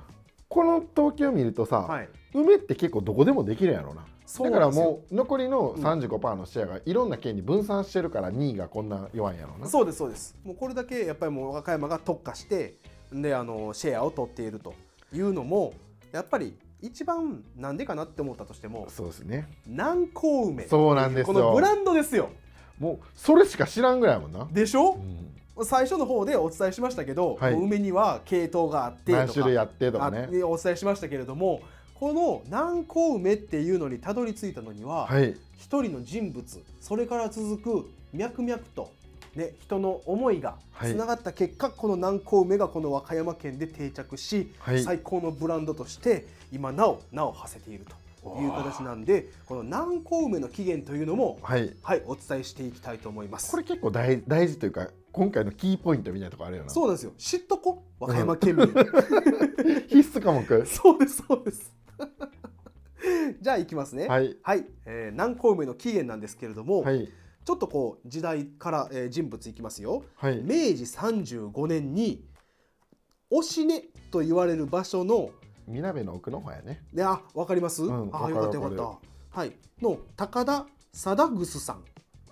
[0.48, 3.94] この統計を見るとさ、はい、梅って結構どこでもできるやろう
[4.38, 9.66] だからもう残りのうん35%のシェアがいろんな県に分散してるから2位がこんな弱いんやろな。
[9.68, 10.36] そうですそうです。
[10.44, 12.76] もうこれだけやっぱりもう和歌山が特化して
[13.12, 14.74] であのシェアを取っていると
[15.12, 15.74] いうのも
[16.12, 19.48] やっぱり一番なんでかなって思ったとしてもそうですね。
[19.66, 20.64] 南高梅。
[20.66, 21.34] そうなんですよ。
[21.34, 22.30] このブランドですよ。
[22.78, 24.92] もうそれしか知らんぐらいやもんな、でしょ？
[25.56, 25.64] う、ん。
[25.66, 27.52] 最初の方でお伝えしましたけど、はい。
[27.52, 29.18] 梅には系統があってとか。
[29.18, 30.28] 何種類あってとかね。
[30.42, 31.60] あお伝えしましたけれども
[32.00, 35.36] この南高梅っていうのにたどり着いたのには、はい。
[35.58, 38.90] 一人の人物それから続く脈々と、
[39.34, 40.92] ね、人の思いがはい。
[40.92, 44.82] つながった結果、この南高梅がこの和歌山県で定着し、はい。
[44.82, 47.84] 最高のブランドとして今なお名を馳せている
[48.24, 51.70] という形なんでこの南高梅の起源というのも、はい。
[51.82, 53.50] はい、お伝えしていきたいと思います。
[53.50, 56.70] これ結構大大事というか今回のキーポイントみたいなとこあるよな。
[56.70, 57.12] そうなんですよ。
[57.18, 57.84] 知っとこ？
[57.98, 58.66] 和歌山県民。
[59.86, 60.64] 必須科目？
[60.64, 61.79] そうですそうです
[63.40, 64.06] じゃあいきますね。
[64.08, 64.36] はい。
[64.42, 67.10] はい、えー南高梅の起源なんですけれども、はい。
[67.44, 70.04] ちょっとこう時代から、えー人物いきますよ。
[70.16, 70.42] はい。
[70.42, 72.24] 明治35年に
[73.30, 75.30] 押根と言われる場所の
[75.66, 76.82] みなべの奥の方やね。
[76.92, 81.80] であわかります、うんあよかったよかっわかはい、の高田貞楠さんっ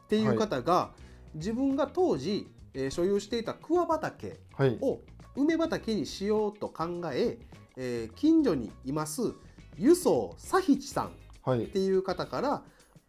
[0.09, 0.91] ていう方が、
[1.35, 4.77] 自分が当時、えー所有していた桑畑はい。
[4.81, 5.01] を
[5.37, 7.39] 梅畑にしようと考え
[7.77, 9.35] えー近所にいます
[9.79, 11.11] 輸送佐吉さんっ
[11.43, 11.67] はい。
[11.67, 12.63] ていう方から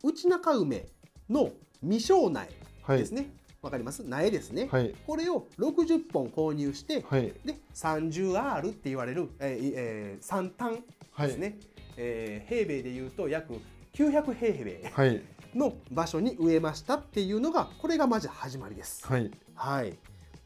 [0.03, 0.85] 内中梅
[1.29, 1.51] の
[1.81, 2.47] 未生苗
[2.83, 2.99] はい。
[2.99, 3.29] ですね、
[3.61, 4.03] わかります？
[4.03, 4.93] 苗ですね、はい。
[5.05, 7.33] これを60本購入して、はい。
[7.45, 10.79] で 30R って言われる、えーえー、3単
[11.11, 11.27] はい。
[11.27, 11.57] ですね、
[11.97, 13.53] えー平米でいうと約
[13.93, 15.21] 900平米はい。
[15.55, 19.05] の場所に植えましたっていうのがこれがまず始まりです。
[19.07, 19.31] はい。
[19.55, 19.97] はい、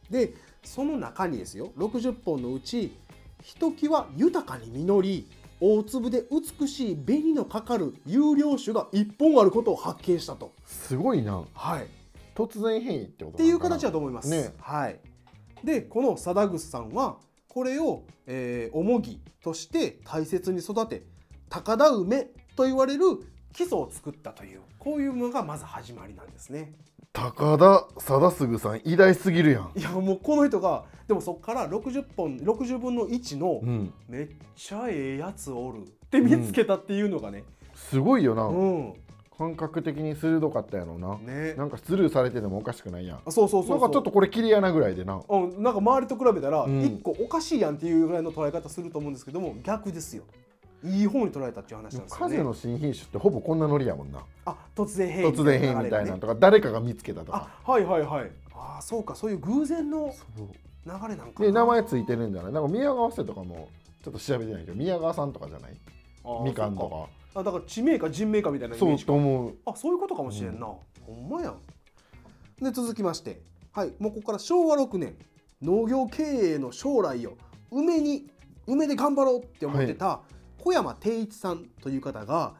[0.09, 0.33] で
[0.63, 1.71] その中にですよ。
[1.77, 2.95] 60本のうち
[3.41, 5.27] ひときわ豊かに実り
[5.65, 10.51] 大粒で美しい紅のかかる有料種が1本あることを発見したと。
[10.65, 11.45] すごいな。
[11.53, 11.87] はい、
[12.35, 14.29] 突然変異ってことっていう形だと思います？
[14.29, 14.53] ね。
[14.59, 14.99] はい、
[15.63, 17.15] でこの貞楠さんは
[17.47, 21.03] これを、えー、おもぎとして大切に育て
[21.47, 23.03] 高田梅と言われる
[23.53, 26.73] 基礎を作ったというこういうのがまず始まりなんですね。
[27.13, 29.71] 高田貞嗣さん偉大すぎるやん。
[29.75, 33.93] いやもうこの人がでもそこから60本60分の1のうん。
[34.09, 37.43] めっちゃええやつおるって見つけたっていうのがね、
[37.75, 38.93] すごいよな、うん。
[39.37, 41.17] 感覚的に鋭かったやろうな。
[41.19, 41.53] ね。
[41.53, 43.19] なんかスルーされててもおかしくないやん。
[43.23, 45.21] あそうそうそうなんかちょっとこれ切り穴ぐらいでな。
[45.29, 46.81] うん、なんか周りと比べたらうん。
[46.81, 50.23] 1個おかしいやんっていうぐらいの捉え方すると思うんですけども逆ですよ
[50.83, 52.35] いい方に捉えたっていう話なんですよね。
[52.35, 54.23] 風の新品種ってほぼこんなノリやもんな。
[54.45, 57.49] あ突然変異突然変異みたいなのとか誰かが見つけたとか。
[57.65, 58.31] あはいはいはい。
[58.53, 60.47] あそうかそういう偶然のそう
[60.85, 61.45] 流れなんかな。
[61.45, 62.51] で名前ついてるんじゃない？
[62.51, 63.69] なんか宮川瀬とかも
[64.03, 65.73] ちょっと調べてないけど宮川さんとかじゃない？
[66.43, 67.39] みかんとそうか。
[67.39, 69.55] あだから地名か人名かみたいなイメそうージと思う。
[69.65, 70.81] あそういうことかもしれんな、ほ
[71.13, 71.49] んまや。
[71.49, 71.55] ん
[72.61, 73.41] で続きまして。
[73.71, 73.93] はい。
[73.99, 75.15] もうここから昭和6年。
[75.61, 77.37] 農業経営の将来を
[77.71, 78.29] 梅に
[78.67, 80.19] 梅で頑張ろうって思ってた
[80.63, 82.53] 小山定一さんという方が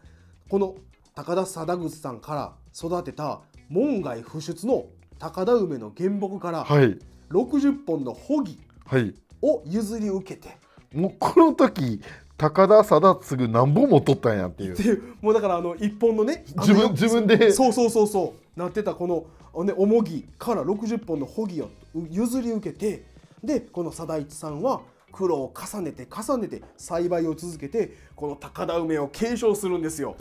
[0.50, 0.76] この
[1.16, 3.39] 高田貞口さんから育てた
[3.70, 4.88] 門外不出の
[5.20, 7.00] 高田梅の原木からはい。
[7.30, 9.16] 60本の穂木はい。
[9.42, 10.58] を譲り受けて
[10.94, 12.02] もうこの時
[12.38, 14.74] 高田貞嗣何本も取ったんやっていう。
[14.74, 17.54] っていうもうだからあの一本のね自分よ自分で。
[17.54, 21.70] そうそうそうそうなってたこの、ね、おもぎから60本の穂木を
[22.10, 23.06] 譲り受けて
[23.42, 24.82] でこの貞一さんは
[25.13, 30.17] 苦労を重ねて重ねて栽培を続けてこの高田梅を継承するんですよ。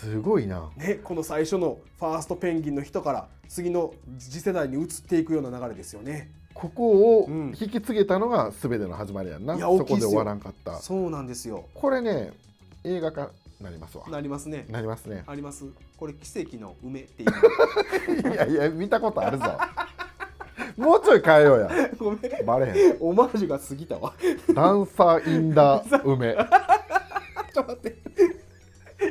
[0.00, 6.32] すごいなね、この最初のファーストペンギンの人から次の次世代に移っていくような流れですよね。
[6.52, 11.66] ここをうん引き継げたのが全ての始まりやんないやそこです終わらんかったそうなんですよ。
[11.72, 12.32] これね
[12.82, 14.66] 映画化なりますわなりますね。
[14.68, 15.66] なりますねあります。
[15.96, 17.30] これ奇跡の梅っていう。
[18.34, 19.44] いやいや見たことあるぞ
[20.76, 22.46] もうちょい変えようやごめん。
[22.46, 24.12] バレへんオマージュが過ぎたわ。
[24.54, 27.96] ダンサーインダ梅ちょっと待って。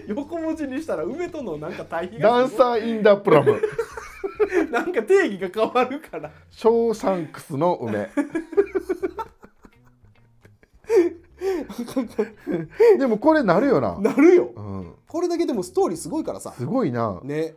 [0.07, 3.61] 横文字にしたら梅とのなんか対比がダンサーインダプラム
[4.71, 6.31] なんか定義が変わるから。
[6.49, 8.09] ショーシャンクスの梅
[12.97, 14.51] でもこれなるよな、なるよ。
[14.55, 16.53] うん、これだけでもストーリーすごいからさ。
[16.57, 17.55] すごいな、ね。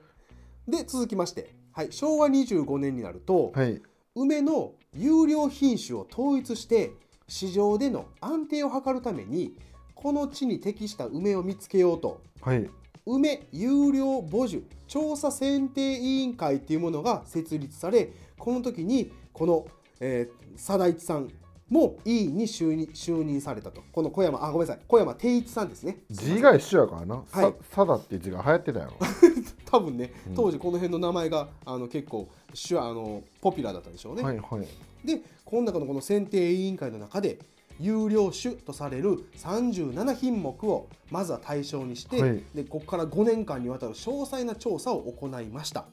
[0.66, 3.82] で続きまして、はい、昭和25年になると、はい
[4.14, 6.92] 梅の有料品種を統一して
[7.26, 9.56] 市場での安定を図るために
[9.94, 12.20] この地に適した梅を見つけようと。
[12.40, 12.70] はい。
[13.06, 19.66] 梅有料母樹調査選定委員会っていうものが設立されこの時にこの、
[20.00, 21.28] えー、貞一さん
[21.68, 23.82] も委員に就任就任されたと。
[23.92, 24.84] この小山あごめんなさい。
[24.86, 25.98] 小山定一さんですね。
[26.10, 27.24] 字が一緒やからな、はい。
[27.30, 28.92] さサダっていう字が流行ってたやろ。
[29.64, 30.34] 多分ねうん。
[30.34, 35.06] 当時この辺の名前があの結構しゅあのポピュラーだったでしょうね、はいはい。
[35.06, 37.38] でこの中のこの選定委員会の中で
[37.80, 42.42] 有料種とされる37品目をまずは対象にして、はい。
[42.54, 45.86] でここから5年間にわたる詳細な調査を行いました。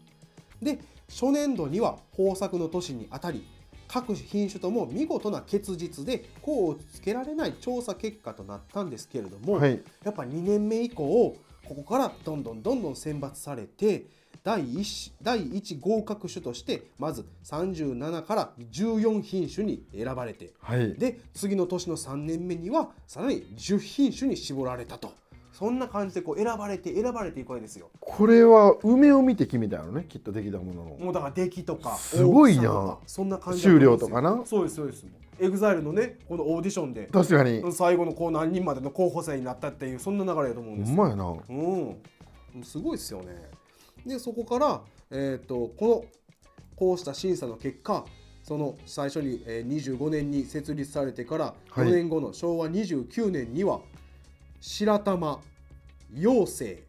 [0.62, 0.79] で
[1.10, 3.45] 初年度には豊作の年にあたり
[3.91, 9.82] 各品種とも見事な結実で甲をつけられない調査結果となったんですけれども、はい。
[10.06, 14.06] やっぱ2年目以降ここからどんどんどんどん選抜されて
[14.43, 20.93] 第 1, 第1合格種としてまず37から14品種に選ばれてはい。
[20.95, 25.13] で次の年の3年目にはさらに10品種に絞られたと
[25.62, 27.91] そんな感じでこう選ばれて選ばれていくわけですよ。
[28.00, 32.97] これは梅を見て決めたやろねきっとできたもののもうだから出来とかすごいな。
[33.06, 34.41] そんな感じ終了とかな？
[34.43, 35.06] そうですそうです。
[35.39, 37.71] エグザイルのねこのオーディションで確かに。
[37.71, 40.97] 最後のこう何人までの候補生になったっていうそんな流れだと思うんですよ。
[40.97, 41.32] ほんまやな。
[42.56, 43.52] うん、すごいですよね。
[44.04, 46.06] でそこから、えー、とこの
[46.76, 48.04] こうした審査の結果
[48.41, 51.88] その最初に、えー25年に設立されてからはい。
[51.88, 53.82] 4年後の昭和29年には
[54.60, 55.39] 白玉
[56.13, 56.84] 陽生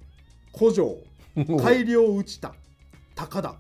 [0.56, 0.96] 古城
[1.62, 2.52] 改良内田
[3.14, 3.54] 高田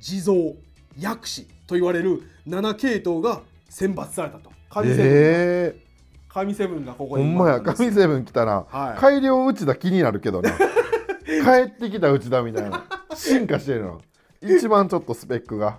[0.00, 0.54] 地蔵
[0.98, 4.50] 薬師と言われる7系統が選抜されたと。
[4.68, 5.84] 神セブン、ええ。
[6.28, 7.60] 神セブンがここほにんまや。
[7.60, 9.00] 神セブン来たら、はい。
[9.00, 10.50] 改良内田気になるけどな。
[11.26, 12.84] 帰ってきた内田みたいな。
[13.14, 14.00] 進化してるの。
[14.42, 15.78] 一番ちょっとスペックが。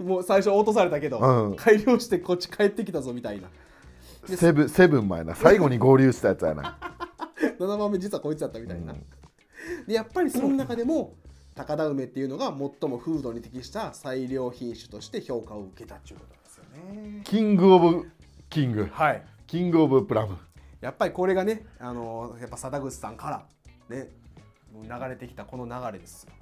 [0.00, 1.56] もう最初落とされたけど、うん。
[1.56, 3.48] 改良してこっち帰ってきたぞみたいな。
[4.28, 5.34] でセブンセブン前な。
[5.34, 6.78] 最後に合流したやつやな
[7.66, 9.06] 7番目実はこいつだったみたいな、うん。
[9.86, 11.14] でやっぱりその中でも
[11.54, 16.64] 高田梅っていうのが最も風土に適した最良品種として評価を受けたっていうことなんですよ
[17.14, 17.20] ね。
[17.24, 18.10] キングオブ
[18.48, 18.88] キング。
[18.92, 19.22] はい。
[19.46, 20.36] キングオブプラム。
[20.80, 24.08] やっぱりこれがねあのやっぱ貞口さんからね
[24.74, 26.32] 流れてきたこの流れですよ。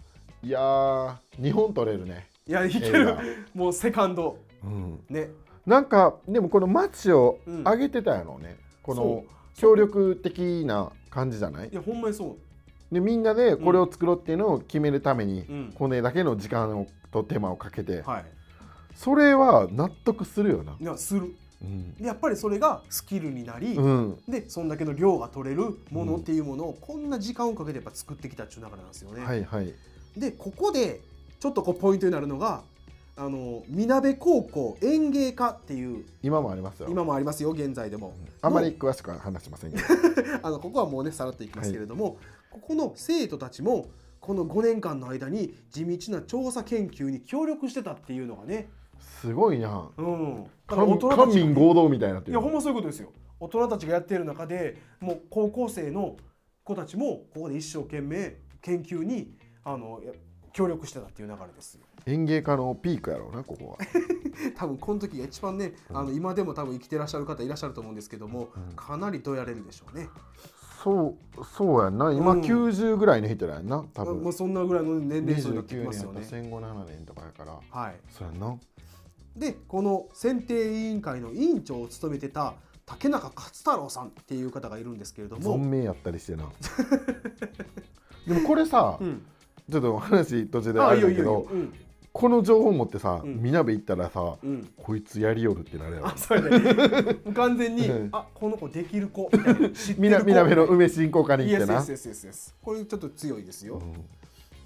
[0.42, 3.22] いやー日本取れるね、いやいけ映る画。
[3.52, 4.38] もうセカンド。
[4.64, 5.28] うん、ね。
[5.66, 7.64] なんかでもこの街をうん。
[7.64, 9.56] 上げてたやろね、このそう。
[9.56, 11.68] 協力的な感じじゃない？
[11.68, 12.38] いやほんまにそ
[12.90, 12.94] う。
[12.94, 15.72] でみんなでこれを作ろうっていうのを決めるために、うん。
[15.74, 18.24] これだけの時間をと手間をかけて、はい。
[18.94, 20.76] それは納得するよな。
[20.80, 21.34] いやする。
[21.62, 21.94] うん。
[21.94, 24.18] でやっぱりそれがスキルになり、うん。
[24.28, 29.24] でそんだけの量が取れるものっていうものをこんな時間をかけてやっぱ作ってきたっていう流れなんですよね。
[29.24, 29.72] はいはい。
[30.16, 31.00] でここで
[31.38, 32.62] ちょっとこうポイントになるのが
[33.20, 36.88] あのみなべ高校園芸科っていう今もありますよ。
[36.90, 38.14] 今もありますよ現在でも。
[38.40, 39.84] あんまり詳しくは話しませんけど。
[40.42, 42.16] あのここはもうねさらっといきますけれども、
[42.50, 43.88] ここの生徒たちも
[44.20, 49.90] この5年間の間に地道な調査研究に協力してたっていうのがね、すごいな。
[49.98, 52.32] うん、官大人た官ちが民合同みたいになってる。
[52.32, 56.16] いやほんまそういうことですよ大人たちがやっている中でもう高校生の
[56.64, 60.12] 子たちもここで一生懸命研究にあのや
[60.52, 63.86] 協力してたっていう流れですよ園芸家のピークやろうなここは。
[64.56, 70.08] 多分この時が一番ねあの今でも多分生きてらっしゃる方いらっしゃると思うんですけども、うんかなりどやれるでしょうね
[70.82, 72.10] そうそうやんな。
[72.12, 73.84] 今うん90ぐらいの人やんな。
[73.92, 74.32] 多分もう。
[74.32, 77.60] そんなぐらいの年齢層になってき29ますよね戦後7年とかやから。
[77.70, 78.58] はいそうやんな。
[79.36, 82.54] でこの選定委員会の委員長を務めてた
[82.86, 86.50] 竹中勝太郎さんっていう方がいるんですけれども、存命やったりしてな。
[88.26, 89.22] でもこれさ、うん、
[89.70, 91.46] ちょっと話途中でああいいよいいれだけど、
[92.12, 93.40] この情報持ってさ、うん。
[93.40, 94.68] みなべ行ったらさ、うん。
[94.76, 96.08] こいつやりよるってなるやろ。
[96.08, 96.16] あ。
[96.16, 98.08] それで 完全にうん。
[98.12, 99.30] あこの子できる子
[99.96, 101.84] みなべの梅振興課に行ってな。
[102.62, 103.80] これちょっと強いですよ、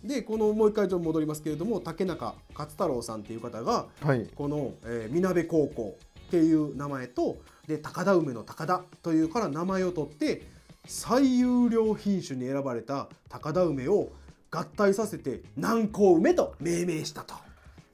[0.03, 0.09] うん。
[0.09, 4.27] でこのもう一回ちょっと戻りますけれども竹中勝太郎さんっていう方がはい。
[4.35, 7.37] この、えー、みなべ高校っていう名前と
[7.67, 10.43] で高田梅の高田というから名前を取って
[10.87, 14.11] 最優良品種に選ばれた高田梅を
[14.55, 17.35] 合体させて南高梅と命名したと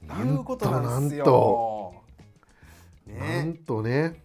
[0.07, 1.93] なんということなんですよ。
[3.07, 4.23] なんね、とね。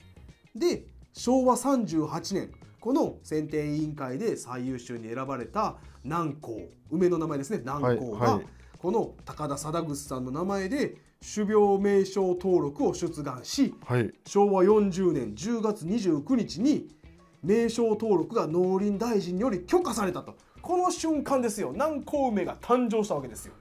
[0.54, 8.40] で昭和38年この選定委員会で最優秀に選ばれた南高梅の名前ですね南高が、
[8.78, 10.96] この高田貞口さんの名前で
[11.34, 14.12] 種苗名称登録を出願しはい。
[14.26, 16.88] 昭和40年10月29日に
[17.42, 21.70] 名称登録が農林大臣により許可されたとこの瞬間ですよ。
[21.72, 23.52] 南高梅が誕生したわけですよ。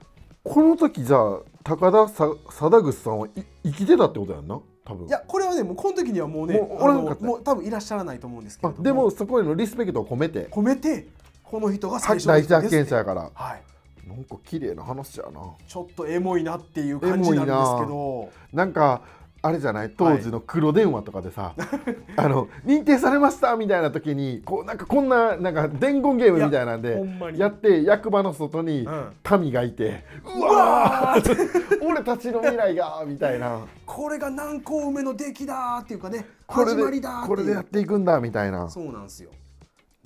[0.42, 3.30] この時じゃあ高田さ貞口さんはい
[3.62, 4.58] 生きてたってことやんな？
[4.84, 5.06] 多分。
[5.06, 11.06] いやこれはねもうこの時にはもうねもうもう多分いらっしゃらないと思うんですけれどでもそこへのリスペクトを込めて、込めて
[11.44, 13.30] この人がは最初の第一発人です見者やから。
[13.32, 13.62] はい。
[14.08, 15.40] なんか綺麗な話やな。
[15.68, 18.30] ちょっとエモいなっていう感じなんですけど。
[18.52, 19.02] なんか
[19.46, 19.90] あれじゃない？
[19.96, 21.54] 当時の黒電話とかでさ、
[22.16, 27.00] あの認定されましたみたいな時にこうなんかこんななんか伝言ゲームみたいなんで
[27.34, 29.40] いやって役場の外にうん。
[29.40, 33.60] 民がいて、うわー俺たちの未来がみたいな。
[33.84, 38.68] これが南高梅の出来だーっていうかね始まりでだこれでやっていくんだみたいな。
[38.68, 39.30] そうなんですよ。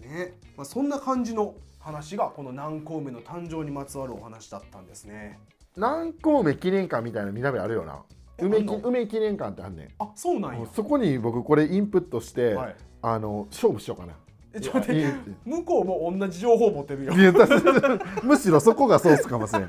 [0.01, 5.39] ね、まあ、そんな感じの話がこの南高梅の誕生にまつわるお話だったんですね。
[5.77, 8.03] 南高梅記念館みたいなみなべあるよな
[8.43, 9.89] 梅き梅記念館ってあんねん。
[9.99, 10.67] あ、そうなんや。
[10.75, 12.77] そこに僕これインプットして、はい。
[13.03, 14.15] あの勝負しようかな。
[14.53, 17.15] え、ちょっと待って、向こうも同じ情報持ってるよ。
[18.23, 19.63] むしろそこがソースかもしれん。
[19.63, 19.67] い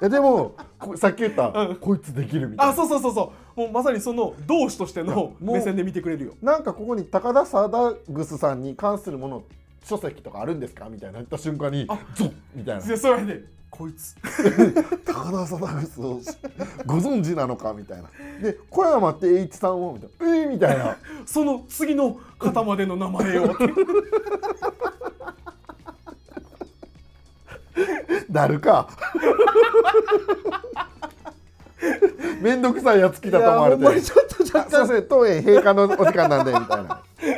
[0.00, 3.60] やでもこさっき言った、こいつできるみたいあ、なそうそうそうそう。
[3.60, 6.32] もうまさにその同志としての目線で見てくれるよ。
[6.42, 9.42] なんかここに高田貞楠さんに関するもの
[9.84, 10.88] 書籍とかあるんですか？
[10.88, 12.84] みたいな言った瞬間にあゾッみたいな。
[12.86, 14.14] いや、それで、こいつ。
[15.04, 16.20] 高田貞楠を
[16.86, 17.72] ご存知なのか？
[17.72, 18.08] みたいな。
[18.42, 20.36] で小山定一さんをみたいな。
[20.36, 20.96] えー、みたいな。
[21.26, 23.54] その次の方までの名前を。
[28.30, 28.88] なるか。
[32.40, 34.00] めんどくさいやつ来たと思われて。
[34.00, 34.14] すい
[34.54, 37.02] ません当園閉館のお時間なんでみたいな。
[37.22, 37.37] い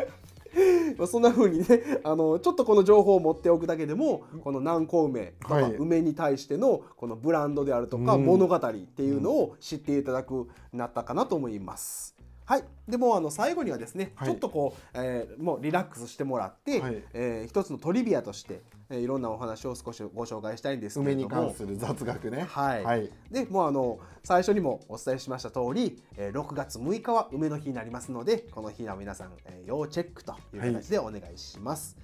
[1.01, 5.75] まあそんな風にね あのちょっとこの情報を持っておくだけでもこの南高梅とかはい。
[5.77, 8.27] 梅に対してのこのブランドであるとかうん。
[8.27, 12.15] 物語っていうのを知っていただくなったかなと思います。
[12.51, 14.29] はい、でもあの最後にはですね、はい。
[14.29, 17.01] ちょっとこう、えーもうリラックスしてもらって、はい。
[17.15, 18.61] えー一つのトリビアとして、
[18.91, 21.37] えーいろんなお話を少しご紹介したいんですけれ梅ども。
[21.37, 22.43] に関する雑学ね。
[22.49, 22.83] はい。
[22.83, 23.09] はい。
[23.31, 31.97] でもうあの最初にもお伝えしました通り、えー6月6日は梅の日になりますのでこの日は皆さん、えー要チェックという形でお願いします。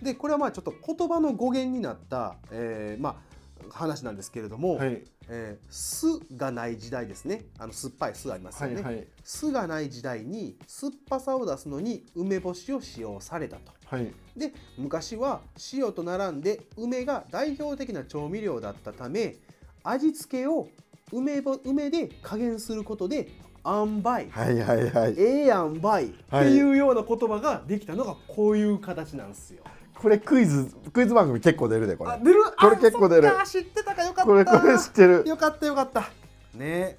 [0.00, 3.39] でこれはまあちょっと言葉の語源になった、えーまあ
[3.70, 5.02] 話なんですけれども、はい。
[5.28, 7.44] えー酢がない時代ですね。
[7.58, 9.06] あの酸っぱい酢ありますよね、はいはい。
[9.22, 13.72] 酢がない時代に酸っぱさを出すのに梅干しを使用されたと。
[13.86, 14.12] はい。
[14.36, 15.40] で昔は
[15.72, 19.36] 塩と並んで梅が代表的な調味料だったため
[19.84, 20.68] 味付けを
[21.12, 23.28] 梅ぼ梅で加減することで
[23.64, 25.14] 塩梅、はいはいはい。
[25.18, 29.62] ええやんばいっていうような言葉ができたのがこういう形なんですよ。
[30.00, 32.12] これクイズクイズ番組結構出るでこれ。
[32.12, 32.42] あ出る？
[32.58, 33.30] これ結構出る。
[33.44, 34.24] 知ってたかよかった。
[34.24, 35.24] これこれ知ってる。
[35.26, 36.08] よかったよかった。
[36.54, 36.98] ね。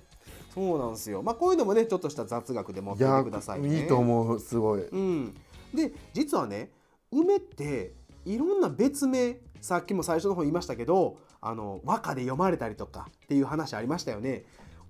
[0.54, 1.24] そうなんですよ。
[1.24, 3.82] まあこういうのもねちょっとした雑学で持っててくださいね。
[3.82, 4.86] いいと思うすごい。
[4.86, 5.36] うん、
[5.74, 6.70] で実はね
[7.12, 7.94] 梅って
[8.26, 14.44] いろんな別名さっきも最初の方言いましたけどあの和歌で読まれたりとかっていう話ありましたよね。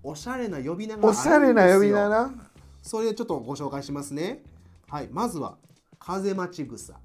[0.03, 2.33] おしゃれな呼び名がおしゃれな呼び名な。
[2.81, 4.43] それちょっとご紹介しますね。
[4.89, 5.57] はいまずは
[5.99, 6.95] 風待ち草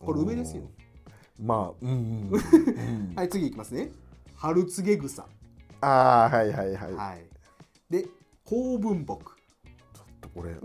[0.00, 0.62] これ梅ですよ。
[1.38, 3.90] まあうんうん、うん、はい次いきますね。
[4.34, 5.26] 春告げ草。
[5.82, 5.86] あ
[6.32, 7.26] あはいはいはい、はい。
[7.90, 8.06] で
[8.44, 9.36] 公文木。
[9.94, 10.64] ちょっとこれ ち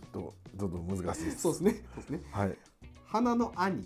[0.00, 1.42] っとちょっと難しいです。
[1.42, 1.84] そうですね。
[1.94, 2.20] そうですね。
[2.32, 2.56] はい。
[3.04, 3.82] 花の兄。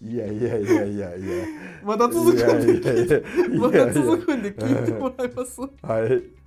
[0.00, 1.46] いやいやいやいやいや。
[1.84, 3.60] まだ続くんでいやいやいや。
[3.60, 5.60] まだ続くんで聞いてもらいます。
[5.60, 5.66] は
[6.06, 6.42] い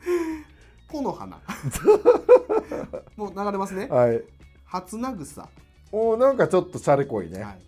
[0.88, 1.40] 木の花。
[3.16, 3.88] もう流れますね。
[3.88, 4.22] はい。
[4.66, 5.48] 初菜草、
[5.92, 7.62] おーなんかちょっとシャレこいね、はい、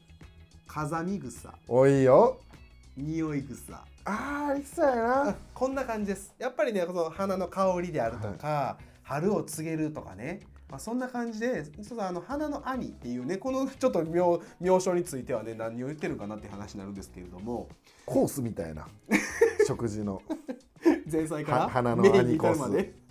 [0.67, 1.53] 風見草。
[1.67, 2.39] おいよ。
[2.97, 3.85] 匂い草。
[4.05, 5.35] あーありそうやな。
[5.53, 6.33] こんな感じです。
[6.37, 17.69] やっぱりねこの花の香りであるとか、春を告げるとかね、まあ、そんな感じでちょっとあの花の兄っていうねこのちょっと名名称についてはね何を言ってるかなって話になるんですけれども。
[18.05, 18.87] コースみたいな
[19.67, 20.21] 食事の。
[21.11, 21.57] 前菜から？
[21.59, 22.93] は花のメインに兄コまで？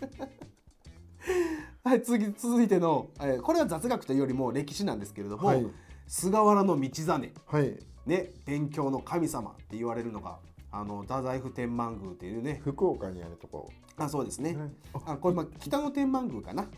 [1.84, 5.66] はい次続いての、えーこれは雑学というよりも歴史なんですけれども、はい。
[6.06, 7.32] 菅原道真。
[7.46, 7.78] はい。
[8.06, 10.38] ね勉強の神様って言われるのが
[10.72, 12.60] あの太宰府天満宮っていうね。
[12.64, 13.70] 福岡にあるとこ。
[13.98, 14.70] あそうですね、はい。
[15.06, 16.68] あこれまあ北の天満宮かな、ね、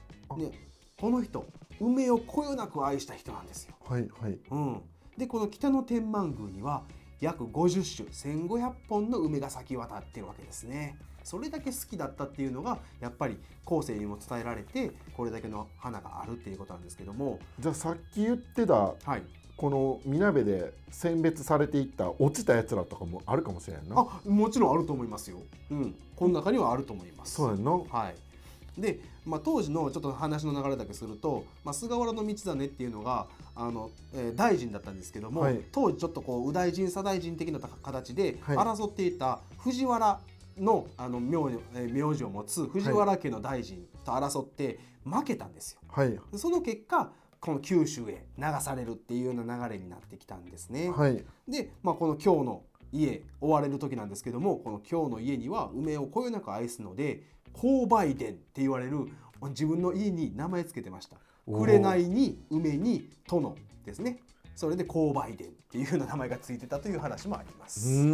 [1.01, 1.45] この人
[1.81, 3.75] 梅をこよなく愛した人なんですよ。
[3.85, 4.39] はいはい。
[4.51, 4.83] うん、
[5.17, 6.85] でこの北の天満宮には
[7.21, 10.97] 約50種1500本の梅が咲き渡ってるわけですね。
[11.25, 19.23] それだけ好きだったっていうのがやっぱり後世にも伝えられてこれだけの花があるっていうことなんですけども、じゃあさっき言ってたはい、
[19.57, 25.39] このみなべで選別されていった落ちたやつらとかもあるかもしれんなあもちろんあると思いますよ。
[25.71, 27.35] うん、この中にはあると思います。
[27.35, 35.61] そうやんなはい、で、まあ、当時のちょっと話の流れだけすると、まあ、菅原道真っていうのがあの、えー大臣だったんですけども、はい。
[35.73, 38.57] 当時ちょっとこう右大臣左大臣的な形ではい。
[38.57, 40.21] 争っていた藤原
[40.59, 45.81] のあの名名字を持つ藤原家の大臣と争って負けたんですよ。
[45.89, 46.11] はい。
[46.33, 47.11] でその結果
[47.41, 50.91] この九州へ流されるっていうような流れになってきたんですね。
[50.91, 51.25] はい。
[51.49, 52.63] で、まあ、この今日の
[52.93, 57.23] 家追われる時なんですけどもこの今日の家には梅をこよなく愛すので
[57.59, 59.09] 購買殿って言われる
[59.49, 61.17] 自分の家に名前つけてました。
[61.45, 64.21] 紅に梅に殿ですね。
[64.55, 68.07] それで購買殿っていうような名前がついてたという話もありまうす、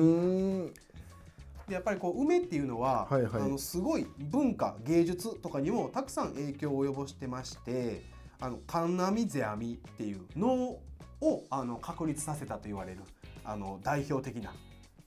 [1.69, 3.43] でやっぱりこう梅っていうのは、はいはい。
[3.43, 8.03] あのすごい文化芸術とかにもたくさん影響を及ぼしてまして
[8.41, 10.79] あの神波世阿弥っていうの
[11.21, 13.01] をあの確立させたと言われる
[13.45, 14.53] あの代表的な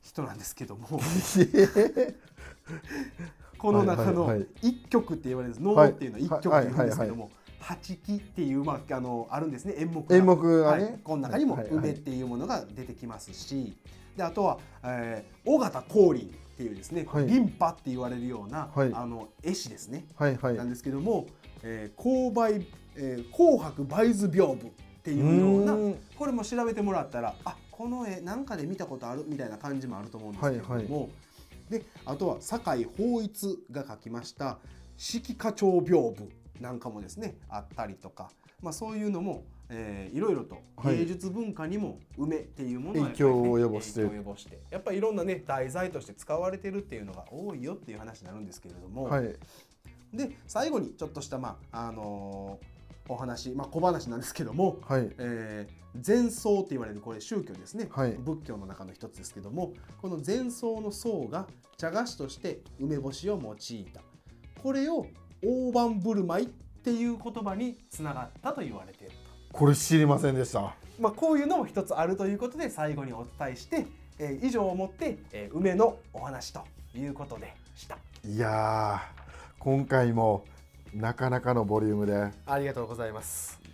[0.01, 0.99] 人なんですけども
[3.58, 4.47] この中のはいはいはい。
[4.70, 5.68] 一曲って言われるんです。
[5.68, 5.89] はい。
[5.89, 9.76] 能っていうのは一曲って言うんですけども八木っていう、まあ、あのあるんですね。
[9.78, 10.16] 演目が。
[10.16, 10.84] 演目がね。
[10.84, 10.99] はい。
[11.03, 11.86] この中にもはいはいはい。
[11.86, 13.76] 梅っていうものが出てきますし。
[14.16, 17.28] であとは、えー、尾形光琳っていうですね、はい。
[17.28, 18.91] リンパって言われるような、はい。
[18.93, 20.55] あの絵師ですね、はいはい。
[20.55, 21.28] なんですけども、
[21.62, 24.72] えー、紅梅、えー紅白梅図屏風っ
[25.03, 31.10] ていうようなこれも調べてもらったらあこの絵なんかで見たことあるみたいな感じもあると思うんですけれども、はい
[31.70, 34.59] であとは酒井法一が書きました
[34.97, 36.28] 「四季花鳥屏風」
[36.61, 40.97] なんかもですねあったりとか、まあ、そういうのも、えーいろいろとはい。
[40.97, 44.01] 芸術文化にも梅っていうものはやっぱりね影響を及ぼして。
[44.01, 44.61] る影響を及ぼして。
[44.72, 49.36] やっぱりいろんなね題材として使われてるっていうのが多いよっていう話になるんですけれども、はい。
[50.13, 52.76] で最後にちょっとした、まああのー
[53.10, 55.10] お話、まあ、小話なんですけども、はい。
[55.18, 58.12] えー禅僧って言われるこれ宗教ですね、はい。
[58.12, 64.01] 仏教の中の一つですけどもこの禅僧の僧が茶菓子として梅干しを用いた。
[64.62, 65.08] これを
[65.43, 69.14] 大盤振る舞いっていう言葉につながったと言われている
[69.51, 69.58] と。
[69.58, 70.76] これ知りませんでした。
[70.99, 73.88] まあ、こういうのも一つあるということで最後にお伝えして、
[74.20, 76.62] えー以上をもって、えー梅のお話と
[76.95, 77.97] いうことでした。
[78.24, 79.24] いやー
[79.58, 80.45] 今回も
[80.97, 83.66] なかなかのボリュームでありがとうございます。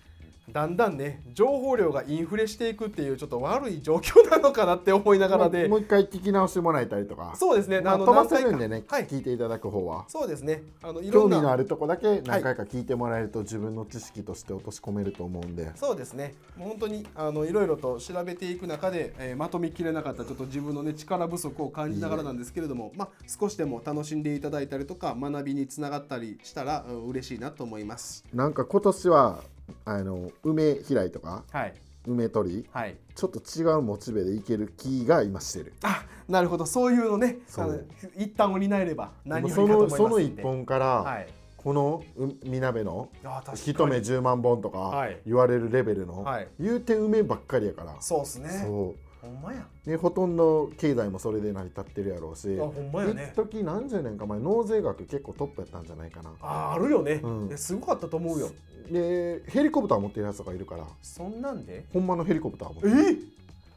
[0.53, 5.67] だんだんね情報量がインフレしていくっていうちょっと悪い状況なのかなって思いながらで。
[5.67, 7.33] もう一回聞き直してもらえたりとか。
[7.35, 9.07] そうですね、まあ、飛ばせるん何でね、はい。
[9.07, 10.05] 聞いていただく方は。
[10.07, 10.63] そうですね。
[10.83, 16.35] あの興味のあるとこだけ何回か聞いてもらえると自分の知識として落とし込めると思うんで、そうですね。
[16.55, 28.23] もう本当にあのいろいろと調べていく中で、えーまとめきれなかったちょっと自分のね力不足を感じながらなんですけれどもまあ少しでも楽しんでいただいたりとか学びにつながったりしたら、うん嬉しいなと思います。
[28.33, 29.41] なんか今年は
[29.85, 31.73] あの梅開いとかはい。
[32.05, 32.95] 梅取りはい。
[33.15, 35.73] ちょっと違うモチベでいける気が今してる。
[35.83, 36.65] あなるほど。
[36.65, 37.37] そういうのね。
[37.47, 37.79] その
[38.17, 41.27] 一旦を担えればで何よりかと思いますのその一本から、はい。
[41.57, 43.09] このうみなべの
[43.55, 45.17] 一目10万本とかはい。
[45.25, 46.47] 言われるレベルの、はい。
[46.59, 47.95] 言うて梅ばっかりやから。
[48.01, 48.49] そうですね。
[48.49, 49.65] そほんまや。
[49.85, 53.33] うでほとんど経済もそれで成り立ってるやろうしあほんまやね。
[53.33, 56.31] 一時何十年か前納税額結構トップやったんじゃないかな。
[56.41, 57.49] ああるよね、うん。
[57.51, 58.51] えすごかったと思うよ。
[58.91, 60.85] でヘリコプター持ってるやつとかいるから。
[61.01, 61.85] そんなんで？
[61.93, 63.13] ほんまのヘリコプター持ってえ？
[63.13, 63.19] る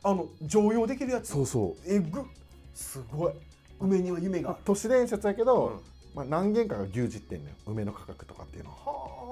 [0.03, 1.29] あの常用できるやつ？
[1.29, 1.83] そうそう。
[1.87, 2.23] えぐっ。
[2.75, 3.33] すごい。
[3.79, 5.81] 梅には夢が都市伝説やけど、うん。
[6.15, 7.55] まあ、何軒かが牛耳ってんのよ。
[7.67, 8.77] 梅の価格とかっていうのは。
[8.77, 9.26] はあ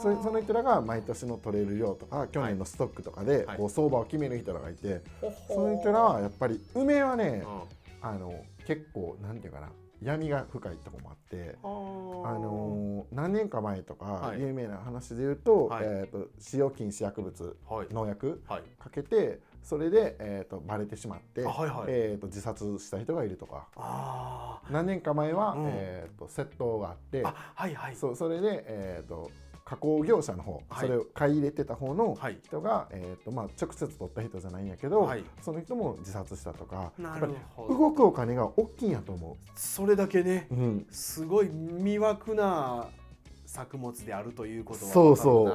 [0.00, 3.56] それその人らが毎年の取れる量とか去年のストックとかではい。
[3.56, 7.44] こう相場を決める人らがいて、ほほその人らはやっぱり梅はね
[8.02, 8.08] うん。
[8.08, 9.68] あの結構なんていうかな
[10.02, 11.56] 闇が深いとこもあって。
[11.62, 14.40] あのー何年か前とかはい。
[14.40, 15.84] 有名な話で言うと,、はい。
[15.84, 17.86] えー、と使用禁止薬物はい。
[17.90, 18.62] 農薬はい。
[18.78, 21.40] かけてそれで、えー、とバレてしまって、
[21.88, 23.66] えー、と自殺した人がいるとか。
[23.76, 25.64] あ何年か前は、うん。
[25.68, 27.96] えー、と窃盗があってーあはいはい。
[27.96, 29.30] そうそれで、えー、と
[29.66, 30.86] 加工業者の方、はい。
[30.86, 32.38] それを買い入れてた方のはい。
[32.44, 35.24] 人が、えーとまあ、直接取った人じゃないんやけど、はい。
[35.42, 36.92] その人も自殺したとか。
[36.96, 37.76] なるほど。
[37.76, 40.54] 動くお金が大きいんやと思それだけねう。
[40.54, 40.86] うん。
[40.88, 42.86] すごい魅惑な
[43.44, 45.46] 作物であるということはそうそう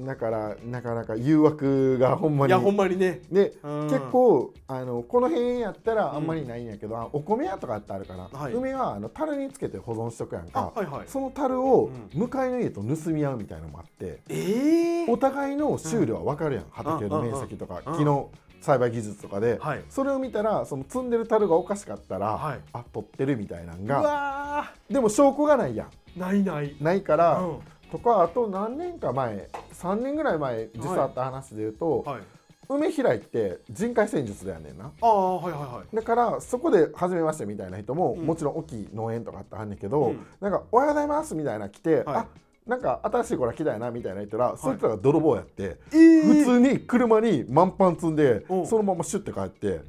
[0.00, 2.50] だからなかなか誘惑がほんまに。
[2.50, 3.20] いやほんまにね。
[3.30, 3.88] で、うん。
[3.88, 8.52] 結構あのこの辺やったらあんまりないんやけど、あお米屋とかってあるから、はい。
[8.54, 11.08] 梅はあの樽につけて保存しとくやんか、あはいはい。
[11.08, 17.98] その樽をう向かいの家と盗み合うみたいなのもあって、ええお互いの収量は分かるやん、畑の面積とか、うん。
[17.98, 18.30] 木の
[18.62, 19.82] 栽培技術とかで、はい。
[19.88, 22.60] それを見たらその積んでる樽がおかしかったら、はい。
[22.72, 25.88] あ取ってるみたいなんうがわでも証拠がないやん。
[26.16, 26.76] ーないない。
[26.80, 27.58] ないから、うん
[27.90, 32.22] とかあと何年か前3年ぐらい前実はあった話で言うと、はい。
[32.68, 34.92] 梅開いって人海戦術でやねんな。
[35.00, 35.96] ああはいはいはい。
[35.96, 38.26] だからそこで初めましてみたいな人も、うん。
[38.26, 40.26] もちろん大きい農園とかあってあんねんけど、うん。
[40.40, 42.04] なんか「おはようございます」みたいな来て、はい。
[42.06, 42.26] あ
[42.66, 46.22] なんか新しい子ら来たやなみたいな人ら、そいつらが泥棒やって、えー。
[46.22, 48.66] 普通に車に満帆積んで、うん。
[48.66, 49.80] そのままシュッて帰って。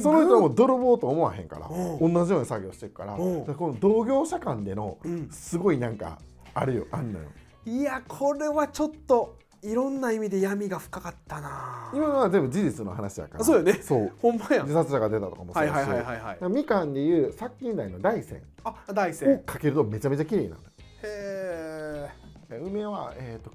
[0.00, 5.28] その人らも泥棒と思わへんから、う同じように作業してるから、この同業者間でのうん。
[5.30, 6.18] すごいなんか
[6.60, 7.26] あるよあんのよ。
[7.66, 11.90] いやこれはちょっといろんな意味で闇が深かったな。
[11.92, 13.40] 今のは全部事実の話やから。
[13.40, 13.74] あそうよね。
[13.74, 14.12] そう。
[14.22, 14.62] ほんまや。
[14.62, 16.52] 自殺者が出たとかもそうやし、はいはいはいはいはい。
[16.52, 20.62] みかんでいう殺菌剤の大山あ大を山かけるとめちゃめちゃ綺麗になる
[21.02, 22.08] へ
[22.50, 23.52] 梅は、えー、と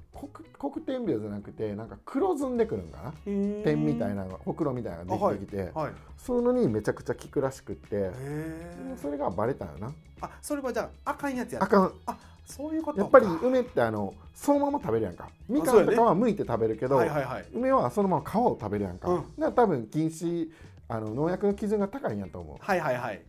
[0.56, 3.12] 黒黒点病じゃなくてなんか黒ずんでくるんかな？
[3.26, 5.92] え点みたいなほくろみたいなのができてきて、はい。
[6.16, 8.12] そういうのにめちゃくちゃ効くらしくって、
[9.02, 9.92] それがバレたよな。
[10.20, 11.92] あそれはじゃああかんやつやあかん。
[12.06, 15.28] あそういうことやっぱり梅ってあのそのまま食べるやんか。
[15.48, 17.46] みかんとかは剥いて食べるけど、はいはいはい。
[17.54, 19.20] 梅はそのまま皮を食べるやんか、うん。
[19.20, 20.50] だから多分禁止
[20.88, 22.56] あの農薬の基準が高いんやと思う。
[22.60, 23.22] はいはいはい。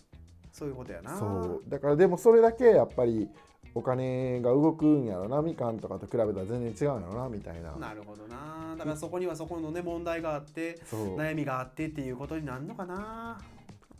[0.52, 1.18] そういうことやな。
[1.18, 1.70] そう。
[1.70, 3.30] だからでもそれだけやっぱり
[3.74, 5.42] お金が動くんやろな。
[5.42, 7.72] みかんとかと比べたら全然違うんやろなみたいな。
[7.76, 8.76] なるほどな。
[8.78, 13.38] だからそこにはそこのね問題があって悩みがあってっていうことになるのかな。
[13.40, 13.55] あ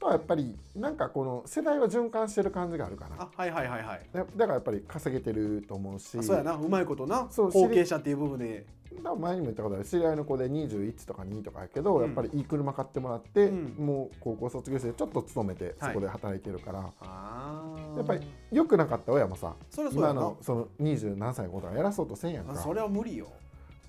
[0.06, 3.16] とはやっぱりなんかこの世代は循環してる感じがあるかな。
[3.20, 4.02] あはいはいはいはい。
[4.14, 6.18] だだからやっぱり稼げてると思うし。
[6.20, 6.54] あそうやな。
[6.54, 7.28] うまいことな。
[7.32, 8.66] そう後継者っていう部分で。
[9.04, 9.86] 前にも言ったことある。
[9.86, 17.98] 知り合いの子で21とか2とかやけど、うんやっぱりいい車買ってもらって、うんもう高校卒業してちょっと勤めてそこで働いてるから、あー。
[17.98, 20.14] やっぱり良くなかった親もさ今そりゃそうやな。
[20.14, 22.54] のその20何歳の子とかやらそうとせんやんか。
[22.54, 23.28] あそれは無理よ。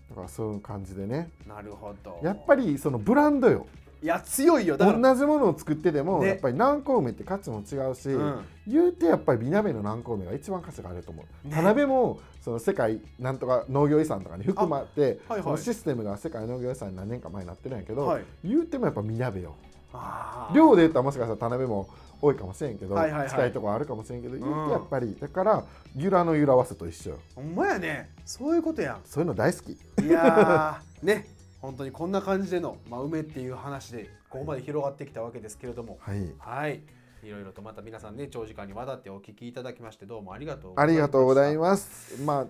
[0.09, 1.31] だからそういう感じでね。
[1.47, 2.19] なるほど。
[2.23, 3.67] やっぱりそのブランドよ
[4.03, 4.77] いや強いよ。
[4.77, 6.29] 同じものを作ってでも、ね。
[6.29, 8.45] やっぱり南高梅って価値も違うし、うん。
[8.67, 11.55] 言うてやっぱり美鍋の南高梅が一番価値があると思う、ね。
[11.55, 15.43] 田辺もその世界なんとか農業遺産とかに含まって、はいはい。
[15.43, 18.25] そのシステムが世界農業遺産に何年か前になってるんやけど、はい。
[18.45, 19.57] 言うてもやっぱ美鍋よ。
[19.93, 20.55] あー。
[20.55, 21.89] 量で言ったらもしかしたら田辺も
[22.21, 23.31] 多いかもしれんけど、はいはいはい。
[23.31, 27.19] 近いところあるかもしれんけど、言ううんてやっぱりだから由良の由良わせと一緒よ。
[27.35, 28.11] ほんまやね。
[28.25, 29.01] そういうことやん。
[29.05, 29.73] そういうの大好き。
[29.73, 31.05] いやー。
[31.07, 35.99] ね本当にこんな感じでの、まあ、梅っていう話でここまで広がってきたわけですけれども。
[36.01, 36.33] はい。
[36.39, 36.83] はい。
[37.23, 40.93] いろいろとまた皆さんね長時間にわたってお聞きいただきましてどうもありがとうござあいました。
[40.93, 42.23] りがとうございます。
[42.23, 42.47] まあ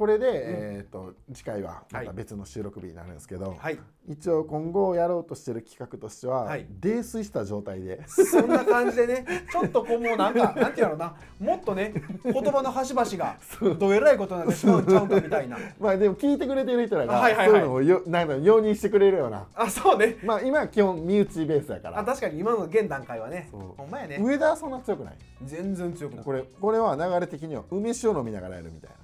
[0.00, 2.06] これで、えー、と次回はまはい。
[2.06, 3.78] た別の収録日になるんですけど、はい。
[4.08, 6.64] 一応今後やろうとしてる企画としては、はい。
[6.80, 8.02] 泥酔した状態で。
[8.08, 11.92] そんな感じでねちょっとこうもうなんか なんていうのなもっとね
[12.24, 13.36] 言葉の端々が
[13.78, 15.58] どえらいことになってしまうんちゃうかみたいな。
[15.78, 17.60] まあでも聞いてくれてる人らが、はいはいはい。
[17.60, 19.48] そういうのをよなんだろう容認してくれるような。
[19.54, 20.16] あそうね。
[20.24, 21.98] まあ今は基本身内ベースやから。
[21.98, 24.18] あ確かに今の現段階はねほんまやね。
[24.18, 25.14] 上田はそんな強くない。
[25.44, 26.24] 全然強くない。
[26.24, 28.96] これこれは流れ的には梅酒を飲みながらやるみたいな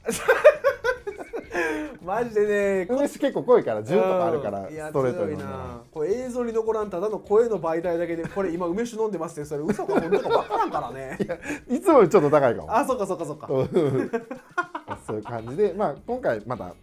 [2.04, 5.38] マジでね梅酒結構濃いから10とかあるからストレートに。
[5.38, 5.82] な。
[5.90, 11.18] これ映像に残らんただの声の媒体だけでこれ今梅酒飲んでますってそれ嘘か本当か分からんからね。
[11.68, 12.76] いつもよりちょっと高いかも。
[12.76, 13.48] あそっかそっかそっか
[15.07, 16.74] そういう感じで、まあ、今回また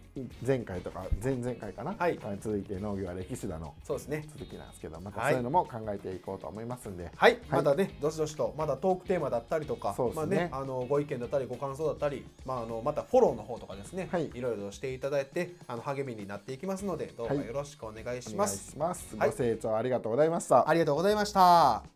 [0.46, 2.18] 前回とか前々回かな、はい。
[2.40, 4.24] 続いて農業は歴史だのそうですね。
[4.32, 5.32] 続きなんですけどまたはい。
[5.32, 10.36] そういうのも考えていこうと思いますんで、はい、まだねどしどしとまだトークテーマだったりとかそうですね。
[10.50, 14.30] まあねあのご意見だったりご感想だったりまああのまたフォローの方とかですね、はい。
[14.32, 17.46] いろいろしていただいてあの励みになっていきますのでどうぞはい。
[17.46, 19.30] よろしくお願いします、します、はい。
[19.30, 20.68] ご清聴ありがとうございました。
[20.68, 21.93] ありがとうございました